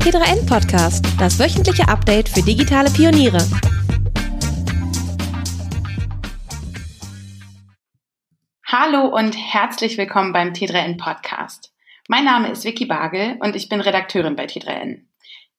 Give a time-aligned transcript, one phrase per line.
[0.00, 3.38] T3N Podcast, das wöchentliche Update für digitale Pioniere.
[8.66, 11.74] Hallo und herzlich willkommen beim T3N Podcast.
[12.08, 15.02] Mein Name ist Vicky Bagel und ich bin Redakteurin bei T3N.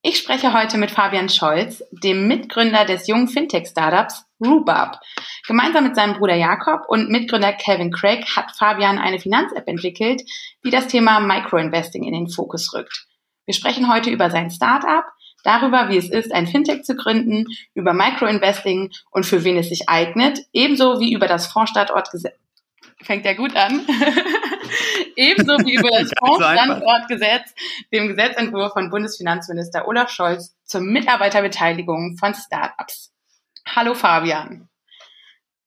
[0.02, 4.98] Ich spreche heute mit Fabian Scholz, dem Mitgründer des jungen Fintech-Startups Rhubarb.
[5.46, 10.22] Gemeinsam mit seinem Bruder Jakob und Mitgründer Kevin Craig hat Fabian eine Finanz-App entwickelt,
[10.64, 13.06] die das Thema Microinvesting in den Fokus rückt.
[13.44, 15.04] Wir sprechen heute über sein Startup,
[15.42, 19.88] darüber, wie es ist, ein Fintech zu gründen, über Microinvesting und für wen es sich
[19.88, 22.36] eignet, ebenso wie über das Fondsstandortgesetz.
[23.02, 23.80] Fängt ja gut an.
[25.16, 27.52] ebenso wie über das Fondsstandortgesetz,
[27.92, 33.12] dem Gesetzentwurf von Bundesfinanzminister Olaf Scholz zur Mitarbeiterbeteiligung von Startups.
[33.66, 34.68] Hallo Fabian.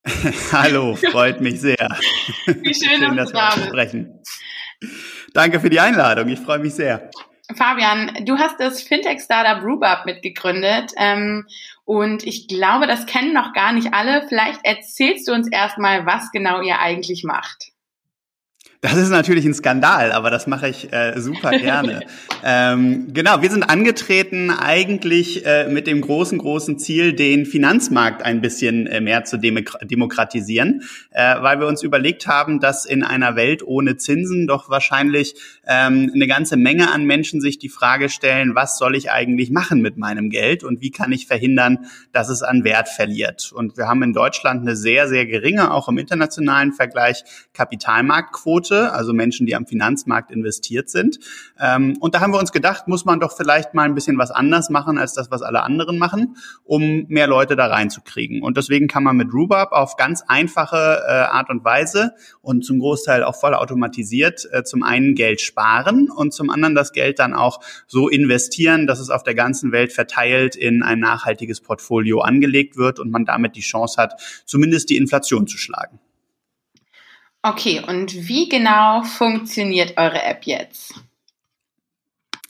[0.52, 1.98] Hallo, freut mich sehr.
[2.46, 4.22] Wie schön, schön dass, dass wir sprechen.
[5.34, 7.10] Danke für die Einladung, ich freue mich sehr.
[7.54, 11.46] Fabian, du hast das Fintech-Startup Rhubarb mitgegründet ähm,
[11.84, 14.28] und ich glaube, das kennen noch gar nicht alle.
[14.28, 17.75] Vielleicht erzählst du uns erstmal, was genau ihr eigentlich macht.
[18.86, 22.02] Das ist natürlich ein Skandal, aber das mache ich äh, super gerne.
[22.46, 28.42] ähm, genau, wir sind angetreten eigentlich äh, mit dem großen, großen Ziel, den Finanzmarkt ein
[28.42, 33.36] bisschen äh, mehr zu dem demokratisieren, äh, weil wir uns überlegt haben, dass in einer
[33.36, 35.34] Welt ohne Zinsen doch wahrscheinlich
[35.66, 39.82] ähm, eine ganze Menge an Menschen sich die Frage stellen, was soll ich eigentlich machen
[39.82, 43.52] mit meinem Geld und wie kann ich verhindern, dass es an Wert verliert.
[43.52, 47.24] Und wir haben in Deutschland eine sehr, sehr geringe, auch im internationalen Vergleich,
[47.56, 51.20] Kapitalmarktquote Leute, also Menschen, die am Finanzmarkt investiert sind.
[51.60, 54.32] Ähm, und da haben wir uns gedacht, muss man doch vielleicht mal ein bisschen was
[54.32, 58.42] anders machen als das, was alle anderen machen, um mehr Leute da reinzukriegen.
[58.42, 62.80] Und deswegen kann man mit Rhubarb auf ganz einfache äh, Art und Weise und zum
[62.80, 67.34] Großteil auch voll automatisiert äh, zum einen Geld sparen und zum anderen das Geld dann
[67.34, 72.78] auch so investieren, dass es auf der ganzen Welt verteilt in ein nachhaltiges Portfolio angelegt
[72.78, 76.00] wird und man damit die Chance hat, zumindest die Inflation zu schlagen.
[77.48, 80.96] Okay, und wie genau funktioniert eure App jetzt?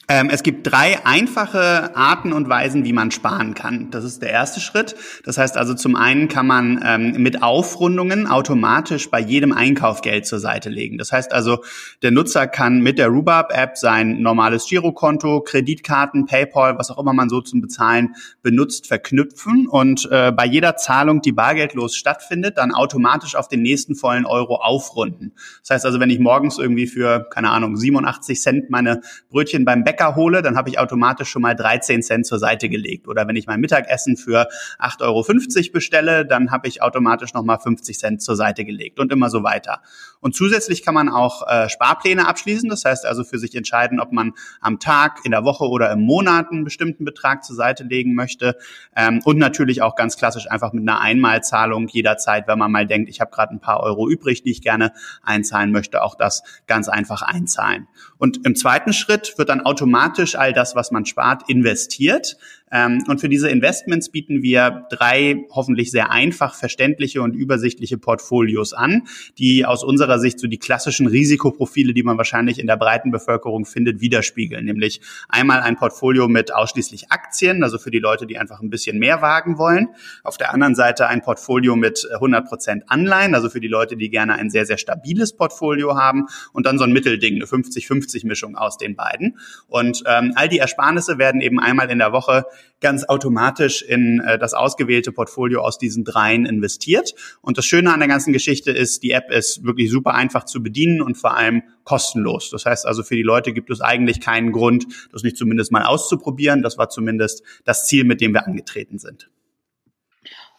[0.07, 3.89] Ähm, es gibt drei einfache Arten und Weisen, wie man sparen kann.
[3.89, 4.95] Das ist der erste Schritt.
[5.23, 10.27] Das heißt also, zum einen kann man ähm, mit Aufrundungen automatisch bei jedem Einkauf Geld
[10.27, 10.99] zur Seite legen.
[10.99, 11.63] Das heißt also,
[12.03, 17.29] der Nutzer kann mit der Rhubarb-App sein normales Girokonto, Kreditkarten, PayPal, was auch immer man
[17.29, 23.35] so zum Bezahlen benutzt, verknüpfen und äh, bei jeder Zahlung, die bargeldlos stattfindet, dann automatisch
[23.35, 25.33] auf den nächsten vollen Euro aufrunden.
[25.61, 29.83] Das heißt also, wenn ich morgens irgendwie für, keine Ahnung, 87 Cent meine Brötchen beim
[29.83, 33.07] Bäcker Bäcker hole, dann habe ich automatisch schon mal 13 Cent zur Seite gelegt.
[33.07, 37.97] Oder wenn ich mein Mittagessen für 8,50 Euro bestelle, dann habe ich automatisch nochmal 50
[37.97, 39.81] Cent zur Seite gelegt und immer so weiter.
[40.19, 42.69] Und zusätzlich kann man auch äh, Sparpläne abschließen.
[42.69, 46.01] Das heißt also für sich entscheiden, ob man am Tag, in der Woche oder im
[46.01, 48.57] Monat einen bestimmten Betrag zur Seite legen möchte.
[48.95, 53.09] Ähm, und natürlich auch ganz klassisch einfach mit einer Einmalzahlung jederzeit, wenn man mal denkt,
[53.09, 54.91] ich habe gerade ein paar Euro übrig, die ich gerne
[55.23, 57.87] einzahlen möchte, auch das ganz einfach einzahlen.
[58.17, 62.37] Und im zweiten Schritt wird dann automatisch automatisch all das, was man spart, investiert.
[62.71, 68.73] Ähm, und für diese Investments bieten wir drei hoffentlich sehr einfach verständliche und übersichtliche Portfolios
[68.73, 69.03] an,
[69.37, 73.65] die aus unserer Sicht so die klassischen Risikoprofile, die man wahrscheinlich in der breiten Bevölkerung
[73.65, 74.65] findet, widerspiegeln.
[74.65, 78.97] Nämlich einmal ein Portfolio mit ausschließlich Aktien, also für die Leute, die einfach ein bisschen
[78.97, 79.89] mehr wagen wollen.
[80.23, 84.09] Auf der anderen Seite ein Portfolio mit 100 Prozent Anleihen, also für die Leute, die
[84.09, 86.27] gerne ein sehr, sehr stabiles Portfolio haben.
[86.51, 89.37] Und dann so ein Mittelding, eine 50-50-Mischung aus den beiden.
[89.67, 92.45] Und ähm, all die Ersparnisse werden eben einmal in der Woche
[92.81, 97.13] ganz automatisch in äh, das ausgewählte Portfolio aus diesen dreien investiert.
[97.41, 100.61] Und das Schöne an der ganzen Geschichte ist, die App ist wirklich super einfach zu
[100.61, 102.49] bedienen und vor allem kostenlos.
[102.49, 105.83] Das heißt also, für die Leute gibt es eigentlich keinen Grund, das nicht zumindest mal
[105.83, 106.61] auszuprobieren.
[106.61, 109.29] Das war zumindest das Ziel, mit dem wir angetreten sind.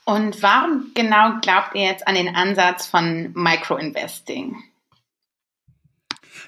[0.05, 4.57] Und warum genau glaubt ihr jetzt an den Ansatz von Microinvesting?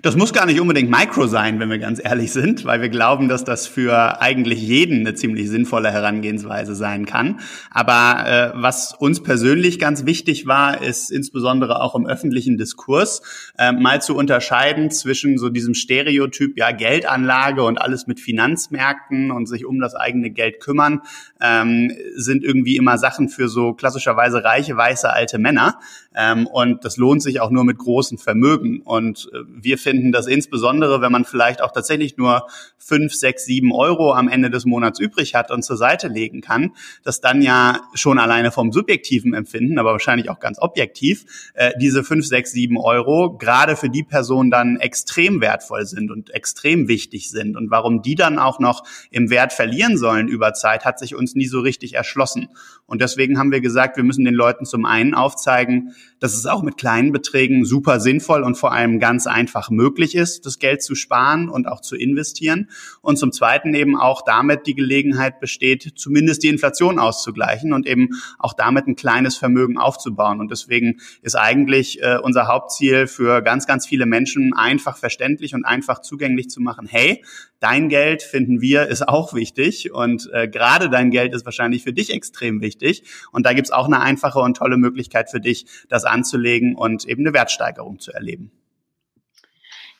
[0.00, 3.28] Das muss gar nicht unbedingt Micro sein, wenn wir ganz ehrlich sind, weil wir glauben,
[3.28, 7.40] dass das für eigentlich jeden eine ziemlich sinnvolle Herangehensweise sein kann.
[7.72, 13.22] Aber äh, was uns persönlich ganz wichtig war, ist insbesondere auch im öffentlichen Diskurs
[13.58, 19.46] äh, mal zu unterscheiden zwischen so diesem Stereotyp, ja, Geldanlage und alles mit Finanzmärkten und
[19.46, 21.00] sich um das eigene Geld kümmern,
[21.40, 25.80] ähm, sind irgendwie immer Sachen für so klassischerweise reiche, weiße, alte Männer.
[26.18, 28.80] Ähm, und das lohnt sich auch nur mit großen Vermögen.
[28.80, 33.72] Und äh, wir finden das insbesondere, wenn man vielleicht auch tatsächlich nur fünf, sechs, sieben
[33.72, 36.72] Euro am Ende des Monats übrig hat und zur Seite legen kann,
[37.04, 41.24] dass dann ja schon alleine vom subjektiven Empfinden, aber wahrscheinlich auch ganz objektiv,
[41.54, 46.30] äh, diese fünf, sechs, sieben Euro gerade für die Person dann extrem wertvoll sind und
[46.34, 47.56] extrem wichtig sind.
[47.56, 48.82] Und warum die dann auch noch
[49.12, 52.48] im Wert verlieren sollen über Zeit, hat sich uns nie so richtig erschlossen.
[52.86, 56.62] Und deswegen haben wir gesagt, wir müssen den Leuten zum einen aufzeigen, dass es auch
[56.62, 60.94] mit kleinen Beträgen super sinnvoll und vor allem ganz einfach möglich ist, das Geld zu
[60.94, 62.68] sparen und auch zu investieren.
[63.00, 68.10] Und zum Zweiten eben auch damit die Gelegenheit besteht, zumindest die Inflation auszugleichen und eben
[68.38, 70.40] auch damit ein kleines Vermögen aufzubauen.
[70.40, 75.64] Und deswegen ist eigentlich äh, unser Hauptziel für ganz, ganz viele Menschen einfach verständlich und
[75.64, 76.86] einfach zugänglich zu machen.
[76.88, 77.22] Hey,
[77.60, 81.92] dein Geld finden wir ist auch wichtig und äh, gerade dein Geld ist wahrscheinlich für
[81.92, 83.02] dich extrem wichtig.
[83.32, 87.26] Und da gibt's auch eine einfache und tolle Möglichkeit für dich, das anzulegen und eben
[87.26, 88.52] eine Wertsteigerung zu erleben.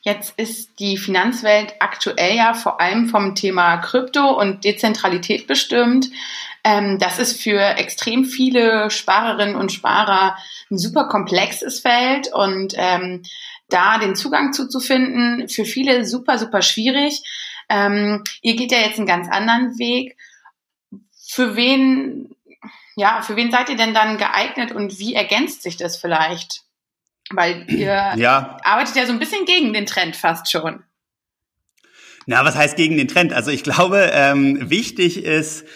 [0.03, 6.09] Jetzt ist die Finanzwelt aktuell ja vor allem vom Thema Krypto und Dezentralität bestimmt.
[6.65, 10.37] Ähm, das ist für extrem viele Sparerinnen und Sparer
[10.71, 13.23] ein super komplexes Feld und ähm,
[13.69, 17.23] da den Zugang zuzufinden, für viele super, super schwierig.
[17.69, 20.17] Ähm, ihr geht ja jetzt einen ganz anderen Weg.
[21.29, 22.35] Für wen,
[22.97, 26.63] ja, für wen seid ihr denn dann geeignet und wie ergänzt sich das vielleicht?
[27.31, 28.57] Weil ihr ja.
[28.65, 30.83] arbeitet ja so ein bisschen gegen den Trend fast schon.
[32.25, 33.33] Na, was heißt gegen den Trend?
[33.33, 35.67] Also ich glaube, ähm, wichtig ist,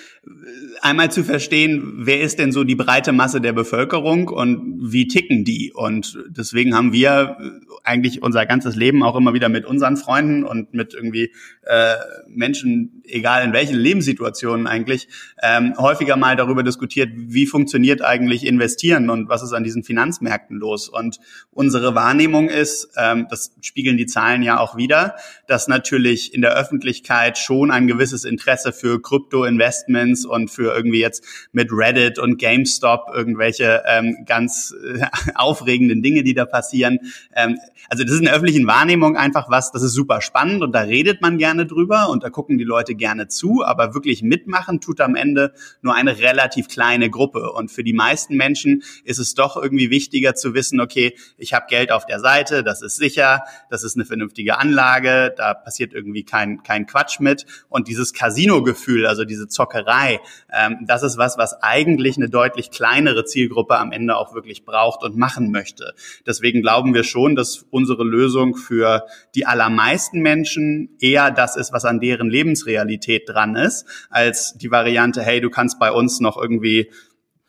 [0.82, 5.44] einmal zu verstehen, wer ist denn so die breite Masse der Bevölkerung und wie ticken
[5.44, 5.73] die?
[5.73, 7.37] Und deswegen haben wir
[7.84, 11.32] eigentlich unser ganzes Leben auch immer wieder mit unseren Freunden und mit irgendwie
[11.62, 11.94] äh,
[12.26, 15.08] Menschen, egal in welchen Lebenssituationen eigentlich,
[15.40, 20.56] ähm, häufiger mal darüber diskutiert, wie funktioniert eigentlich Investieren und was ist an diesen Finanzmärkten
[20.56, 20.88] los.
[20.88, 21.20] Und
[21.52, 25.14] unsere Wahrnehmung ist, ähm, das spiegeln die Zahlen ja auch wieder,
[25.46, 31.24] dass natürlich in der Öffentlichkeit schon ein gewisses Interesse für Krypto-Investments und für irgendwie jetzt
[31.52, 35.04] mit Reddit und GameStop irgendwelche ähm, ganz äh,
[35.34, 36.98] aufregenden Dinge, die da passieren,
[37.34, 37.58] ähm,
[37.88, 40.81] also das ist in der öffentlichen Wahrnehmung einfach was, das ist super spannend und da
[40.81, 45.00] redet man gerne drüber und da gucken die Leute gerne zu, aber wirklich mitmachen tut
[45.00, 47.52] am Ende nur eine relativ kleine Gruppe.
[47.52, 51.67] Und für die meisten Menschen ist es doch irgendwie wichtiger zu wissen, okay, ich habe
[51.69, 56.25] Geld auf der Seite, das ist sicher, das ist eine vernünftige Anlage, da passiert irgendwie
[56.25, 57.46] kein, kein Quatsch mit.
[57.69, 60.20] Und dieses Casino-Gefühl, also diese Zockerei,
[60.52, 65.02] ähm, das ist was, was eigentlich eine deutlich kleinere Zielgruppe am Ende auch wirklich braucht
[65.02, 65.94] und machen möchte.
[66.26, 71.84] Deswegen glauben wir schon, dass unsere Lösung für die allermeisten Menschen eher das ist, was
[71.84, 76.90] an deren Lebensrealität dran ist, als die Variante, hey, du kannst bei uns noch irgendwie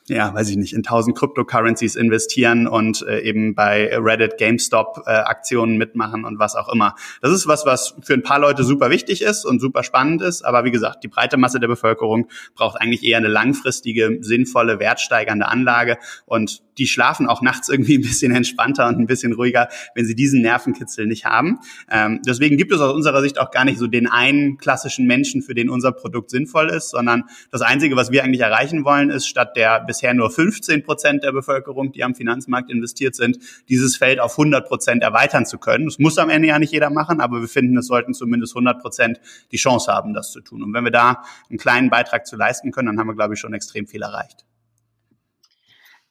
[0.07, 5.11] ja, weiß ich nicht, in tausend Cryptocurrencies investieren und äh, eben bei Reddit, GameStop äh,
[5.11, 6.95] Aktionen mitmachen und was auch immer.
[7.21, 10.43] Das ist was, was für ein paar Leute super wichtig ist und super spannend ist.
[10.43, 15.47] Aber wie gesagt, die breite Masse der Bevölkerung braucht eigentlich eher eine langfristige, sinnvolle, wertsteigernde
[15.47, 20.05] Anlage und die schlafen auch nachts irgendwie ein bisschen entspannter und ein bisschen ruhiger, wenn
[20.05, 21.59] sie diesen Nervenkitzel nicht haben.
[21.89, 25.41] Ähm, deswegen gibt es aus unserer Sicht auch gar nicht so den einen klassischen Menschen,
[25.41, 29.27] für den unser Produkt sinnvoll ist, sondern das Einzige, was wir eigentlich erreichen wollen, ist
[29.27, 33.37] statt der bisher nur 15 Prozent der Bevölkerung, die am Finanzmarkt investiert sind,
[33.69, 35.85] dieses Feld auf 100 Prozent erweitern zu können.
[35.85, 38.81] Das muss am Ende ja nicht jeder machen, aber wir finden, es sollten zumindest 100
[38.81, 39.19] Prozent
[39.51, 40.63] die Chance haben, das zu tun.
[40.63, 43.39] Und wenn wir da einen kleinen Beitrag zu leisten können, dann haben wir, glaube ich,
[43.39, 44.45] schon extrem viel erreicht.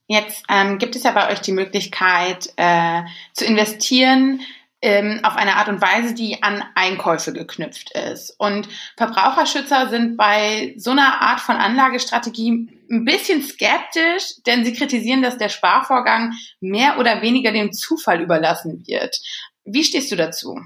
[0.06, 3.02] Jetzt ähm, gibt es ja bei euch die Möglichkeit äh,
[3.32, 4.40] zu investieren
[4.82, 8.34] ähm, auf eine Art und Weise, die an Einkäufe geknüpft ist.
[8.38, 15.22] Und Verbraucherschützer sind bei so einer Art von Anlagestrategie ein bisschen skeptisch, denn sie kritisieren,
[15.22, 19.19] dass der Sparvorgang mehr oder weniger dem Zufall überlassen wird.
[19.65, 20.61] Wie stehst du dazu?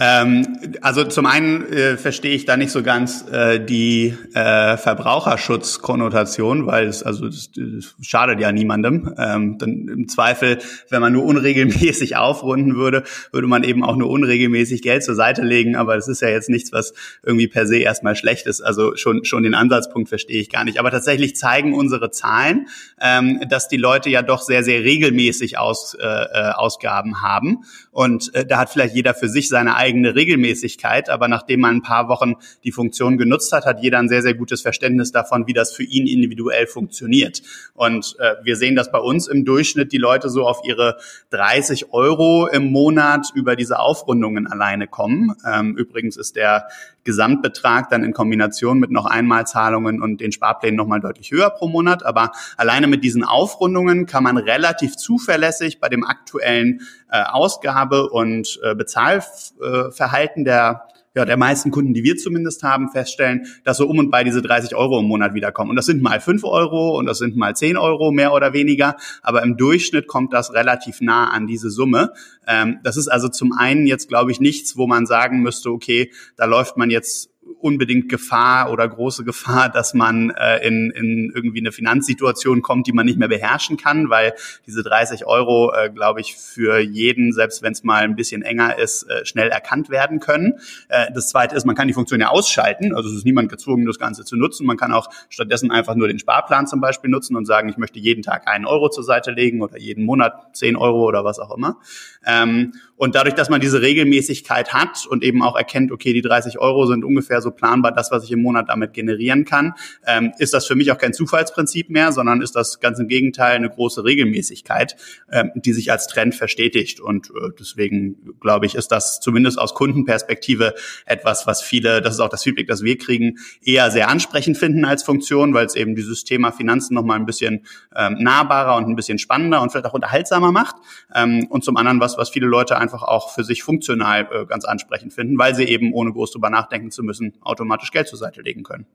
[0.00, 6.66] Ähm, also zum einen äh, verstehe ich da nicht so ganz äh, die äh, Verbraucherschutzkonnotation,
[6.66, 9.12] weil es also das, das schadet ja niemandem.
[9.18, 13.02] Ähm, dann im Zweifel, wenn man nur unregelmäßig aufrunden würde,
[13.32, 15.74] würde man eben auch nur unregelmäßig Geld zur Seite legen.
[15.74, 18.60] Aber das ist ja jetzt nichts, was irgendwie per se erstmal schlecht ist.
[18.60, 20.78] Also schon schon den Ansatzpunkt verstehe ich gar nicht.
[20.78, 22.68] Aber tatsächlich zeigen unsere Zahlen,
[23.00, 27.64] ähm, dass die Leute ja doch sehr sehr regelmäßig aus, äh, äh Ausgaben haben.
[27.98, 31.82] Und äh, da hat vielleicht jeder für sich seine eigene Regelmäßigkeit, aber nachdem man ein
[31.82, 35.52] paar Wochen die Funktion genutzt hat, hat jeder ein sehr, sehr gutes Verständnis davon, wie
[35.52, 37.42] das für ihn individuell funktioniert.
[37.74, 40.98] Und äh, wir sehen, dass bei uns im Durchschnitt die Leute so auf ihre
[41.30, 45.34] 30 Euro im Monat über diese Aufrundungen alleine kommen.
[45.44, 46.68] Ähm, übrigens ist der
[47.08, 52.04] Gesamtbetrag dann in Kombination mit noch Einmalzahlungen und den Sparplänen nochmal deutlich höher pro Monat.
[52.04, 58.60] Aber alleine mit diesen Aufrundungen kann man relativ zuverlässig bei dem aktuellen äh, Ausgabe- und
[58.62, 60.82] äh, Bezahlverhalten der
[61.14, 64.42] ja, der meisten Kunden, die wir zumindest haben, feststellen, dass so um und bei diese
[64.42, 65.70] 30 Euro im Monat wiederkommen.
[65.70, 68.96] Und das sind mal 5 Euro und das sind mal 10 Euro, mehr oder weniger.
[69.22, 72.12] Aber im Durchschnitt kommt das relativ nah an diese Summe.
[72.46, 76.12] Ähm, das ist also zum einen jetzt, glaube ich, nichts, wo man sagen müsste, okay,
[76.36, 81.60] da läuft man jetzt unbedingt Gefahr oder große Gefahr, dass man äh, in, in irgendwie
[81.60, 84.34] eine Finanzsituation kommt, die man nicht mehr beherrschen kann, weil
[84.66, 88.78] diese 30 Euro, äh, glaube ich, für jeden, selbst wenn es mal ein bisschen enger
[88.78, 90.54] ist, äh, schnell erkannt werden können.
[90.88, 93.86] Äh, das Zweite ist, man kann die Funktion ja ausschalten, also es ist niemand gezwungen,
[93.86, 94.66] das Ganze zu nutzen.
[94.66, 97.98] Man kann auch stattdessen einfach nur den Sparplan zum Beispiel nutzen und sagen, ich möchte
[97.98, 101.56] jeden Tag einen Euro zur Seite legen oder jeden Monat 10 Euro oder was auch
[101.56, 101.78] immer.
[102.26, 106.58] Ähm, und dadurch, dass man diese Regelmäßigkeit hat und eben auch erkennt, okay, die 30
[106.58, 109.74] Euro sind ungefähr so planbar das, was ich im Monat damit generieren kann,
[110.06, 113.56] ähm, ist das für mich auch kein Zufallsprinzip mehr, sondern ist das ganz im Gegenteil
[113.56, 114.96] eine große Regelmäßigkeit,
[115.32, 117.00] ähm, die sich als Trend verstetigt.
[117.00, 120.74] Und äh, deswegen glaube ich, ist das zumindest aus Kundenperspektive
[121.06, 124.84] etwas, was viele, das ist auch das Feedback, das wir kriegen, eher sehr ansprechend finden
[124.84, 127.64] als Funktion, weil es eben dieses Thema Finanzen nochmal ein bisschen
[127.94, 130.76] ähm, nahbarer und ein bisschen spannender und vielleicht auch unterhaltsamer macht.
[131.14, 134.64] Ähm, und zum anderen was, was viele Leute einfach auch für sich funktional äh, ganz
[134.64, 138.42] ansprechend finden, weil sie eben ohne groß drüber nachdenken zu müssen, automatisch Geld zur Seite
[138.42, 138.86] legen können.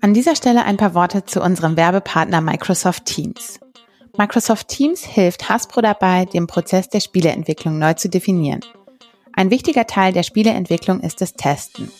[0.00, 3.58] An dieser Stelle ein paar Worte zu unserem Werbepartner Microsoft Teams.
[4.16, 8.60] Microsoft Teams hilft Hasbro dabei, den Prozess der Spieleentwicklung neu zu definieren.
[9.32, 11.90] Ein wichtiger Teil der Spieleentwicklung ist das Testen.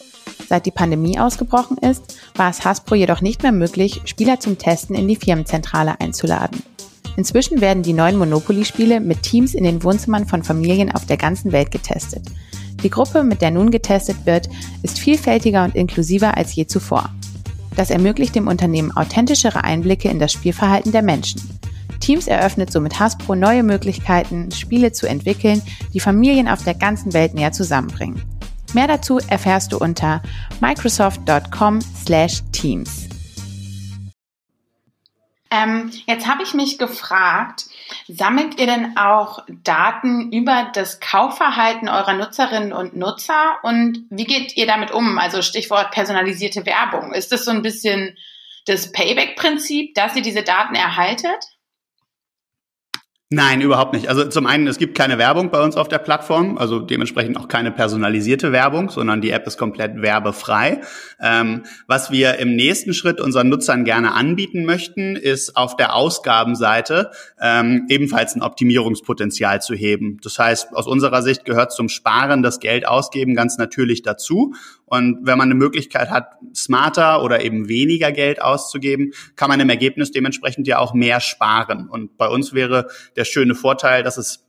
[0.48, 4.96] Seit die Pandemie ausgebrochen ist, war es Hasbro jedoch nicht mehr möglich, Spieler zum Testen
[4.96, 6.62] in die Firmenzentrale einzuladen.
[7.16, 11.52] Inzwischen werden die neuen Monopoly-Spiele mit Teams in den Wohnzimmern von Familien auf der ganzen
[11.52, 12.22] Welt getestet.
[12.82, 14.48] Die Gruppe, mit der nun getestet wird,
[14.82, 17.10] ist vielfältiger und inklusiver als je zuvor.
[17.76, 21.42] Das ermöglicht dem Unternehmen authentischere Einblicke in das Spielverhalten der Menschen.
[22.00, 25.60] Teams eröffnet somit Hasbro neue Möglichkeiten, Spiele zu entwickeln,
[25.92, 28.22] die Familien auf der ganzen Welt näher zusammenbringen.
[28.74, 30.22] Mehr dazu erfährst du unter
[30.60, 33.08] microsoft.com/teams.
[35.50, 37.67] Ähm, jetzt habe ich mich gefragt,
[38.08, 44.56] sammelt ihr denn auch Daten über das Kaufverhalten eurer Nutzerinnen und Nutzer und wie geht
[44.56, 45.18] ihr damit um?
[45.18, 47.12] Also Stichwort personalisierte Werbung.
[47.12, 48.16] Ist das so ein bisschen
[48.66, 51.44] das Payback-Prinzip, dass ihr diese Daten erhaltet?
[53.30, 54.08] Nein, überhaupt nicht.
[54.08, 57.46] Also zum einen, es gibt keine Werbung bei uns auf der Plattform, also dementsprechend auch
[57.46, 60.80] keine personalisierte Werbung, sondern die App ist komplett werbefrei.
[61.20, 67.10] Ähm, was wir im nächsten Schritt unseren Nutzern gerne anbieten möchten, ist auf der Ausgabenseite
[67.38, 70.16] ähm, ebenfalls ein Optimierungspotenzial zu heben.
[70.22, 74.54] Das heißt, aus unserer Sicht gehört zum Sparen das Geld ausgeben ganz natürlich dazu.
[74.88, 79.70] Und wenn man eine Möglichkeit hat, smarter oder eben weniger Geld auszugeben, kann man im
[79.70, 81.88] Ergebnis dementsprechend ja auch mehr sparen.
[81.88, 84.47] Und bei uns wäre der schöne Vorteil, dass es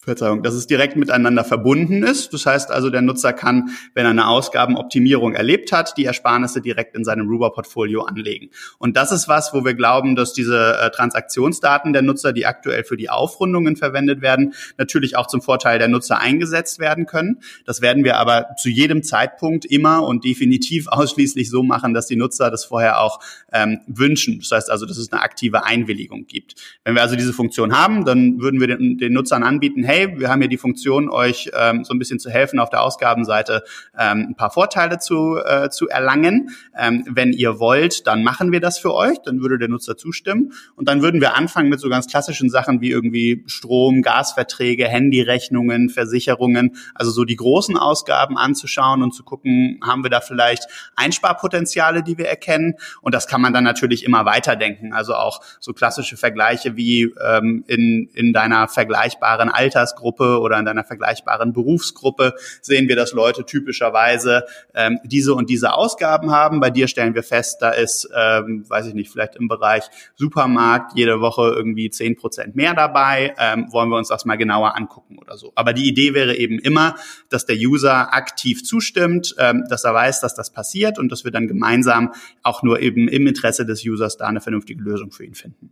[0.00, 2.32] Verzeihung, dass es direkt miteinander verbunden ist.
[2.32, 6.96] Das heißt also, der Nutzer kann, wenn er eine Ausgabenoptimierung erlebt hat, die Ersparnisse direkt
[6.96, 8.50] in seinem Ruber-Portfolio anlegen.
[8.78, 12.84] Und das ist was, wo wir glauben, dass diese äh, Transaktionsdaten der Nutzer, die aktuell
[12.84, 17.40] für die Aufrundungen verwendet werden, natürlich auch zum Vorteil der Nutzer eingesetzt werden können.
[17.64, 22.16] Das werden wir aber zu jedem Zeitpunkt immer und definitiv ausschließlich so machen, dass die
[22.16, 23.20] Nutzer das vorher auch
[23.52, 24.38] ähm, wünschen.
[24.38, 26.54] Das heißt also, dass es eine aktive Einwilligung gibt.
[26.84, 30.28] Wenn wir also diese Funktion haben, dann würden wir den, den Nutzern anbieten, hey, wir
[30.28, 33.64] haben hier die Funktion, euch ähm, so ein bisschen zu helfen, auf der Ausgabenseite
[33.98, 36.50] ähm, ein paar Vorteile zu, äh, zu erlangen.
[36.78, 40.52] Ähm, wenn ihr wollt, dann machen wir das für euch, dann würde der Nutzer zustimmen.
[40.76, 45.88] Und dann würden wir anfangen mit so ganz klassischen Sachen wie irgendwie Strom, Gasverträge, Handyrechnungen,
[45.88, 50.64] Versicherungen, also so die großen Ausgaben anzuschauen und zu gucken, haben wir da vielleicht
[50.96, 52.74] Einsparpotenziale, die wir erkennen.
[53.00, 54.92] Und das kann man dann natürlich immer weiterdenken.
[54.92, 60.64] Also auch so klassische Vergleiche wie ähm, in, in deiner vergleichbaren Alters Altersgruppe oder in
[60.64, 64.44] deiner vergleichbaren Berufsgruppe sehen wir, dass Leute typischerweise
[64.74, 66.60] ähm, diese und diese Ausgaben haben.
[66.60, 69.84] Bei dir stellen wir fest, da ist, ähm, weiß ich nicht, vielleicht im Bereich
[70.16, 73.34] Supermarkt jede Woche irgendwie zehn Prozent mehr dabei.
[73.38, 75.52] Ähm, wollen wir uns das mal genauer angucken oder so.
[75.54, 76.96] Aber die Idee wäre eben immer,
[77.28, 81.30] dass der User aktiv zustimmt, ähm, dass er weiß, dass das passiert und dass wir
[81.30, 85.34] dann gemeinsam auch nur eben im Interesse des Users da eine vernünftige Lösung für ihn
[85.34, 85.70] finden.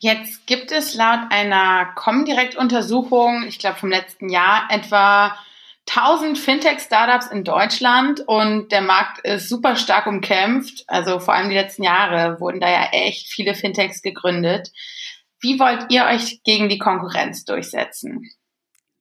[0.00, 5.36] Jetzt gibt es laut einer Comdirect-Untersuchung, ich glaube vom letzten Jahr, etwa
[5.88, 10.84] 1000 Fintech-Startups in Deutschland und der Markt ist super stark umkämpft.
[10.86, 14.70] Also vor allem die letzten Jahre wurden da ja echt viele Fintechs gegründet.
[15.40, 18.22] Wie wollt ihr euch gegen die Konkurrenz durchsetzen?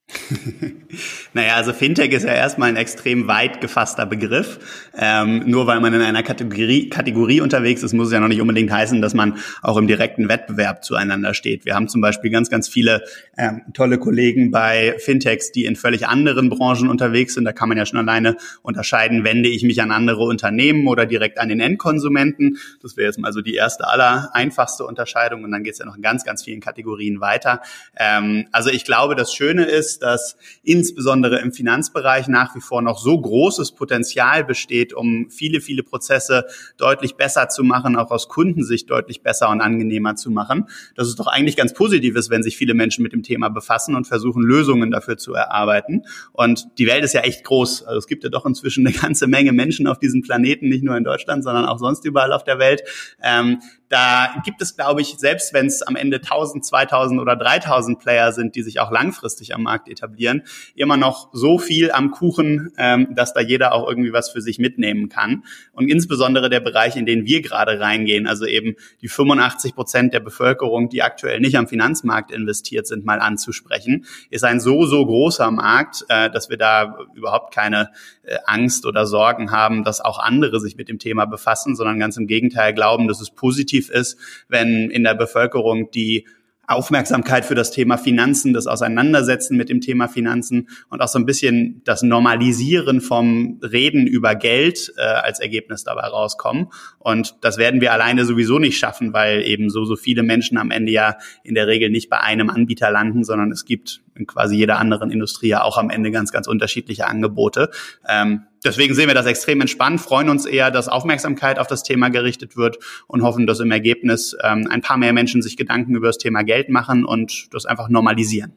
[1.33, 4.89] naja, also Fintech ist ja erstmal ein extrem weit gefasster Begriff.
[4.97, 8.39] Ähm, nur weil man in einer Kategorie, Kategorie unterwegs ist, muss es ja noch nicht
[8.39, 11.65] unbedingt heißen, dass man auch im direkten Wettbewerb zueinander steht.
[11.65, 13.03] Wir haben zum Beispiel ganz, ganz viele
[13.37, 17.43] ähm, tolle Kollegen bei Fintechs, die in völlig anderen Branchen unterwegs sind.
[17.43, 21.37] Da kann man ja schon alleine unterscheiden, wende ich mich an andere Unternehmen oder direkt
[21.37, 22.59] an den Endkonsumenten.
[22.81, 25.43] Das wäre jetzt mal so die erste aller einfachste Unterscheidung.
[25.43, 27.61] Und dann geht es ja noch in ganz, ganz vielen Kategorien weiter.
[27.97, 32.99] Ähm, also ich glaube, das Schöne ist, dass insbesondere im Finanzbereich nach wie vor noch
[32.99, 36.45] so großes Potenzial besteht, um viele, viele Prozesse
[36.77, 40.67] deutlich besser zu machen, auch aus Kundensicht deutlich besser und angenehmer zu machen.
[40.95, 43.95] Dass es doch eigentlich ganz positiv ist, wenn sich viele Menschen mit dem Thema befassen
[43.95, 46.03] und versuchen, Lösungen dafür zu erarbeiten.
[46.33, 47.83] Und die Welt ist ja echt groß.
[47.83, 50.97] Also es gibt ja doch inzwischen eine ganze Menge Menschen auf diesem Planeten, nicht nur
[50.97, 52.83] in Deutschland, sondern auch sonst überall auf der Welt.
[53.21, 57.99] Ähm, da gibt es, glaube ich, selbst wenn es am Ende 1000, 2000 oder 3000
[57.99, 60.43] Player sind, die sich auch langfristig am Markt etablieren,
[60.75, 64.59] immer noch so viel am Kuchen, ähm, dass da jeder auch irgendwie was für sich
[64.59, 65.43] mitnehmen kann.
[65.73, 70.19] Und insbesondere der Bereich, in den wir gerade reingehen, also eben die 85 Prozent der
[70.19, 75.51] Bevölkerung, die aktuell nicht am Finanzmarkt investiert sind, mal anzusprechen, ist ein so, so großer
[75.51, 77.89] Markt, äh, dass wir da überhaupt keine
[78.23, 82.17] äh, Angst oder Sorgen haben, dass auch andere sich mit dem Thema befassen, sondern ganz
[82.17, 84.17] im Gegenteil glauben, dass es positiv ist,
[84.47, 86.25] wenn in der Bevölkerung die
[86.67, 91.25] Aufmerksamkeit für das Thema Finanzen, das Auseinandersetzen mit dem Thema Finanzen und auch so ein
[91.25, 96.67] bisschen das Normalisieren vom Reden über Geld äh, als Ergebnis dabei rauskommen.
[96.99, 100.69] Und das werden wir alleine sowieso nicht schaffen, weil eben so, so viele Menschen am
[100.69, 104.79] Ende ja in der Regel nicht bei einem Anbieter landen, sondern es gibt quasi jeder
[104.79, 107.69] anderen Industrie ja auch am Ende ganz, ganz unterschiedliche Angebote.
[108.07, 112.09] Ähm, deswegen sehen wir das extrem entspannt, freuen uns eher, dass Aufmerksamkeit auf das Thema
[112.09, 116.07] gerichtet wird und hoffen, dass im Ergebnis ähm, ein paar mehr Menschen sich Gedanken über
[116.07, 118.53] das Thema Geld machen und das einfach normalisieren.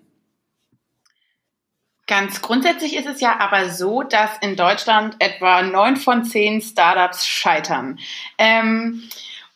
[2.11, 7.25] Ganz grundsätzlich ist es ja aber so, dass in Deutschland etwa neun von zehn Startups
[7.25, 8.00] scheitern.
[8.37, 9.05] Ähm,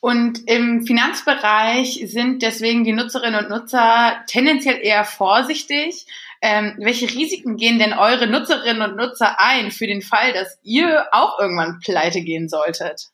[0.04, 6.04] und im Finanzbereich sind deswegen die Nutzerinnen und Nutzer tendenziell eher vorsichtig.
[6.42, 11.06] Ähm, welche Risiken gehen denn eure Nutzerinnen und Nutzer ein für den Fall, dass ihr
[11.12, 13.12] auch irgendwann pleite gehen solltet?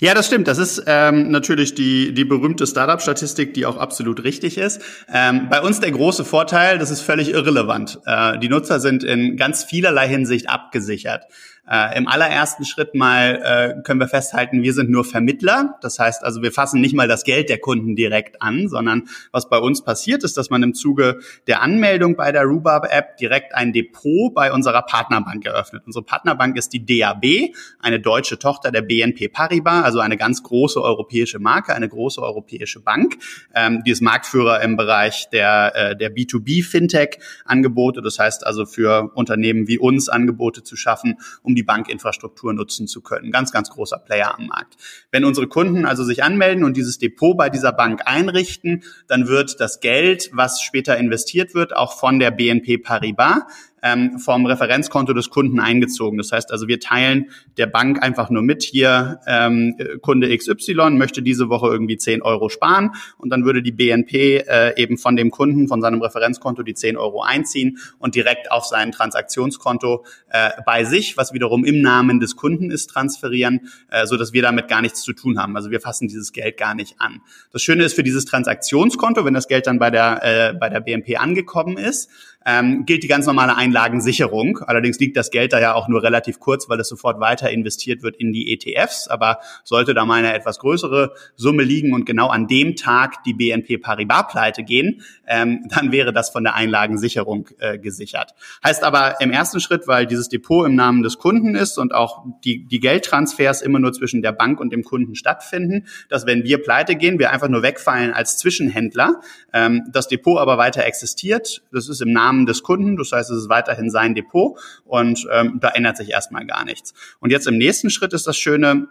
[0.00, 0.46] Ja, das stimmt.
[0.46, 4.80] Das ist ähm, natürlich die, die berühmte Startup-Statistik, die auch absolut richtig ist.
[5.12, 7.98] Ähm, bei uns der große Vorteil, das ist völlig irrelevant.
[8.06, 11.24] Äh, die Nutzer sind in ganz vielerlei Hinsicht abgesichert.
[11.68, 15.78] Äh, Im allerersten Schritt mal äh, können wir festhalten, wir sind nur Vermittler.
[15.80, 19.48] Das heißt also, wir fassen nicht mal das Geld der Kunden direkt an, sondern was
[19.48, 23.72] bei uns passiert ist, dass man im Zuge der Anmeldung bei der Rhubarb-App direkt ein
[23.72, 25.82] Depot bei unserer Partnerbank eröffnet.
[25.86, 30.80] Unsere Partnerbank ist die DAB, eine deutsche Tochter der BNP Paribas, also eine ganz große
[30.80, 33.16] europäische Marke, eine große europäische Bank.
[33.54, 38.02] Ähm, die ist Marktführer im Bereich der, äh, der B2B-Fintech-Angebote.
[38.02, 43.00] Das heißt also für Unternehmen wie uns Angebote zu schaffen, um die Bankinfrastruktur nutzen zu
[43.00, 43.32] können.
[43.32, 44.76] Ganz, ganz großer Player am Markt.
[45.10, 49.60] Wenn unsere Kunden also sich anmelden und dieses Depot bei dieser Bank einrichten, dann wird
[49.60, 53.42] das Geld, was später investiert wird, auch von der BNP Paribas
[53.82, 56.18] ähm, vom Referenzkonto des Kunden eingezogen.
[56.18, 61.22] Das heißt also, wir teilen der Bank einfach nur mit, hier ähm, Kunde XY möchte
[61.22, 65.30] diese Woche irgendwie 10 Euro sparen und dann würde die BNP äh, eben von dem
[65.30, 70.84] Kunden, von seinem Referenzkonto die 10 Euro einziehen und direkt auf sein Transaktionskonto äh, bei
[70.84, 74.82] sich, was wiederum im Namen des Kunden ist, transferieren, äh, so dass wir damit gar
[74.82, 75.56] nichts zu tun haben.
[75.56, 77.20] Also wir fassen dieses Geld gar nicht an.
[77.52, 80.80] Das Schöne ist für dieses Transaktionskonto, wenn das Geld dann bei der, äh, bei der
[80.80, 82.10] BNP angekommen ist,
[82.46, 84.60] ähm, gilt die ganz normale Einlagensicherung.
[84.60, 88.02] Allerdings liegt das Geld da ja auch nur relativ kurz, weil es sofort weiter investiert
[88.02, 89.08] wird in die ETFs.
[89.08, 93.34] Aber sollte da mal eine etwas größere Summe liegen und genau an dem Tag die
[93.34, 98.34] BNP Paribas pleite gehen, ähm, dann wäre das von der Einlagensicherung äh, gesichert.
[98.64, 102.24] Heißt aber im ersten Schritt, weil dieses Depot im Namen des Kunden ist und auch
[102.44, 106.62] die, die Geldtransfers immer nur zwischen der Bank und dem Kunden stattfinden, dass wenn wir
[106.62, 109.20] pleite gehen, wir einfach nur wegfallen als Zwischenhändler,
[109.52, 111.62] ähm, das Depot aber weiter existiert.
[111.72, 112.96] Das ist im Namen Namen des Kunden.
[112.96, 116.92] Das heißt, es ist weiterhin sein Depot und ähm, da ändert sich erstmal gar nichts.
[117.20, 118.88] Und jetzt im nächsten Schritt ist das Schöne,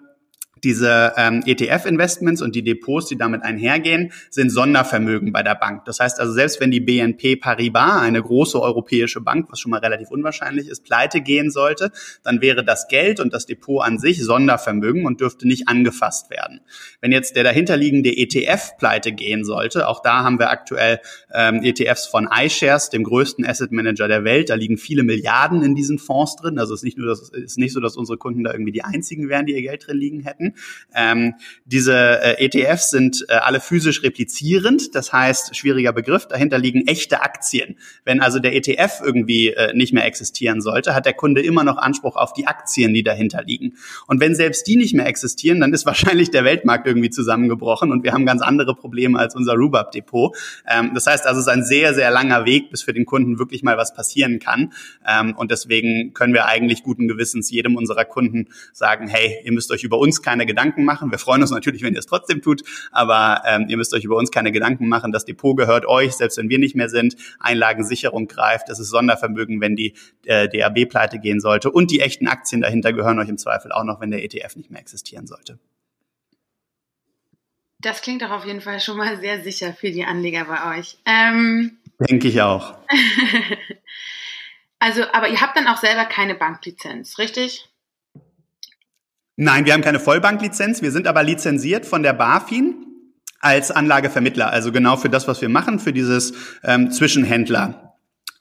[0.65, 5.85] diese ähm, ETF-Investments und die Depots, die damit einhergehen, sind Sondervermögen bei der Bank.
[5.85, 9.79] Das heißt also, selbst wenn die BNP Paribas, eine große europäische Bank, was schon mal
[9.79, 11.91] relativ unwahrscheinlich ist, pleite gehen sollte,
[12.23, 16.61] dann wäre das Geld und das Depot an sich Sondervermögen und dürfte nicht angefasst werden.
[16.99, 20.99] Wenn jetzt der dahinterliegende ETF pleite gehen sollte, auch da haben wir aktuell
[21.31, 25.75] ähm, ETFs von iShares, dem größten Asset Manager der Welt, da liegen viele Milliarden in
[25.75, 26.57] diesen Fonds drin.
[26.57, 28.83] Also es ist nicht nur, das ist nicht so, dass unsere Kunden da irgendwie die
[28.83, 30.54] einzigen wären, die ihr Geld drin liegen hätten.
[30.95, 36.87] Ähm, diese äh, ETFs sind äh, alle physisch replizierend, das heißt, schwieriger Begriff, dahinter liegen
[36.87, 37.77] echte Aktien.
[38.05, 41.77] Wenn also der ETF irgendwie äh, nicht mehr existieren sollte, hat der Kunde immer noch
[41.77, 43.73] Anspruch auf die Aktien, die dahinter liegen.
[44.07, 48.03] Und wenn selbst die nicht mehr existieren, dann ist wahrscheinlich der Weltmarkt irgendwie zusammengebrochen und
[48.03, 50.35] wir haben ganz andere Probleme als unser Rubab-Depot.
[50.67, 53.37] Ähm, das heißt also, es ist ein sehr, sehr langer Weg, bis für den Kunden
[53.39, 54.71] wirklich mal was passieren kann.
[55.07, 59.71] Ähm, und deswegen können wir eigentlich guten Gewissens jedem unserer Kunden sagen, hey, ihr müsst
[59.71, 61.11] euch über uns keine Gedanken machen.
[61.11, 64.15] Wir freuen uns natürlich, wenn ihr es trotzdem tut, aber ähm, ihr müsst euch über
[64.15, 65.11] uns keine Gedanken machen.
[65.11, 67.15] Das Depot gehört euch, selbst wenn wir nicht mehr sind.
[67.39, 68.69] Einlagensicherung greift.
[68.69, 69.93] Es ist Sondervermögen, wenn die
[70.25, 71.71] äh, DAB pleite gehen sollte.
[71.71, 74.71] Und die echten Aktien dahinter gehören euch im Zweifel auch noch, wenn der ETF nicht
[74.71, 75.59] mehr existieren sollte.
[77.79, 80.97] Das klingt doch auf jeden Fall schon mal sehr sicher für die Anleger bei euch.
[81.05, 82.75] Ähm, Denke ich auch.
[84.79, 87.69] also, aber ihr habt dann auch selber keine Banklizenz, richtig?
[89.37, 90.81] Nein, wir haben keine Vollbanklizenz.
[90.81, 92.85] Wir sind aber lizenziert von der BaFin
[93.41, 94.49] als Anlagevermittler.
[94.49, 97.84] Also genau für das, was wir machen, für dieses ähm, Zwischenhändler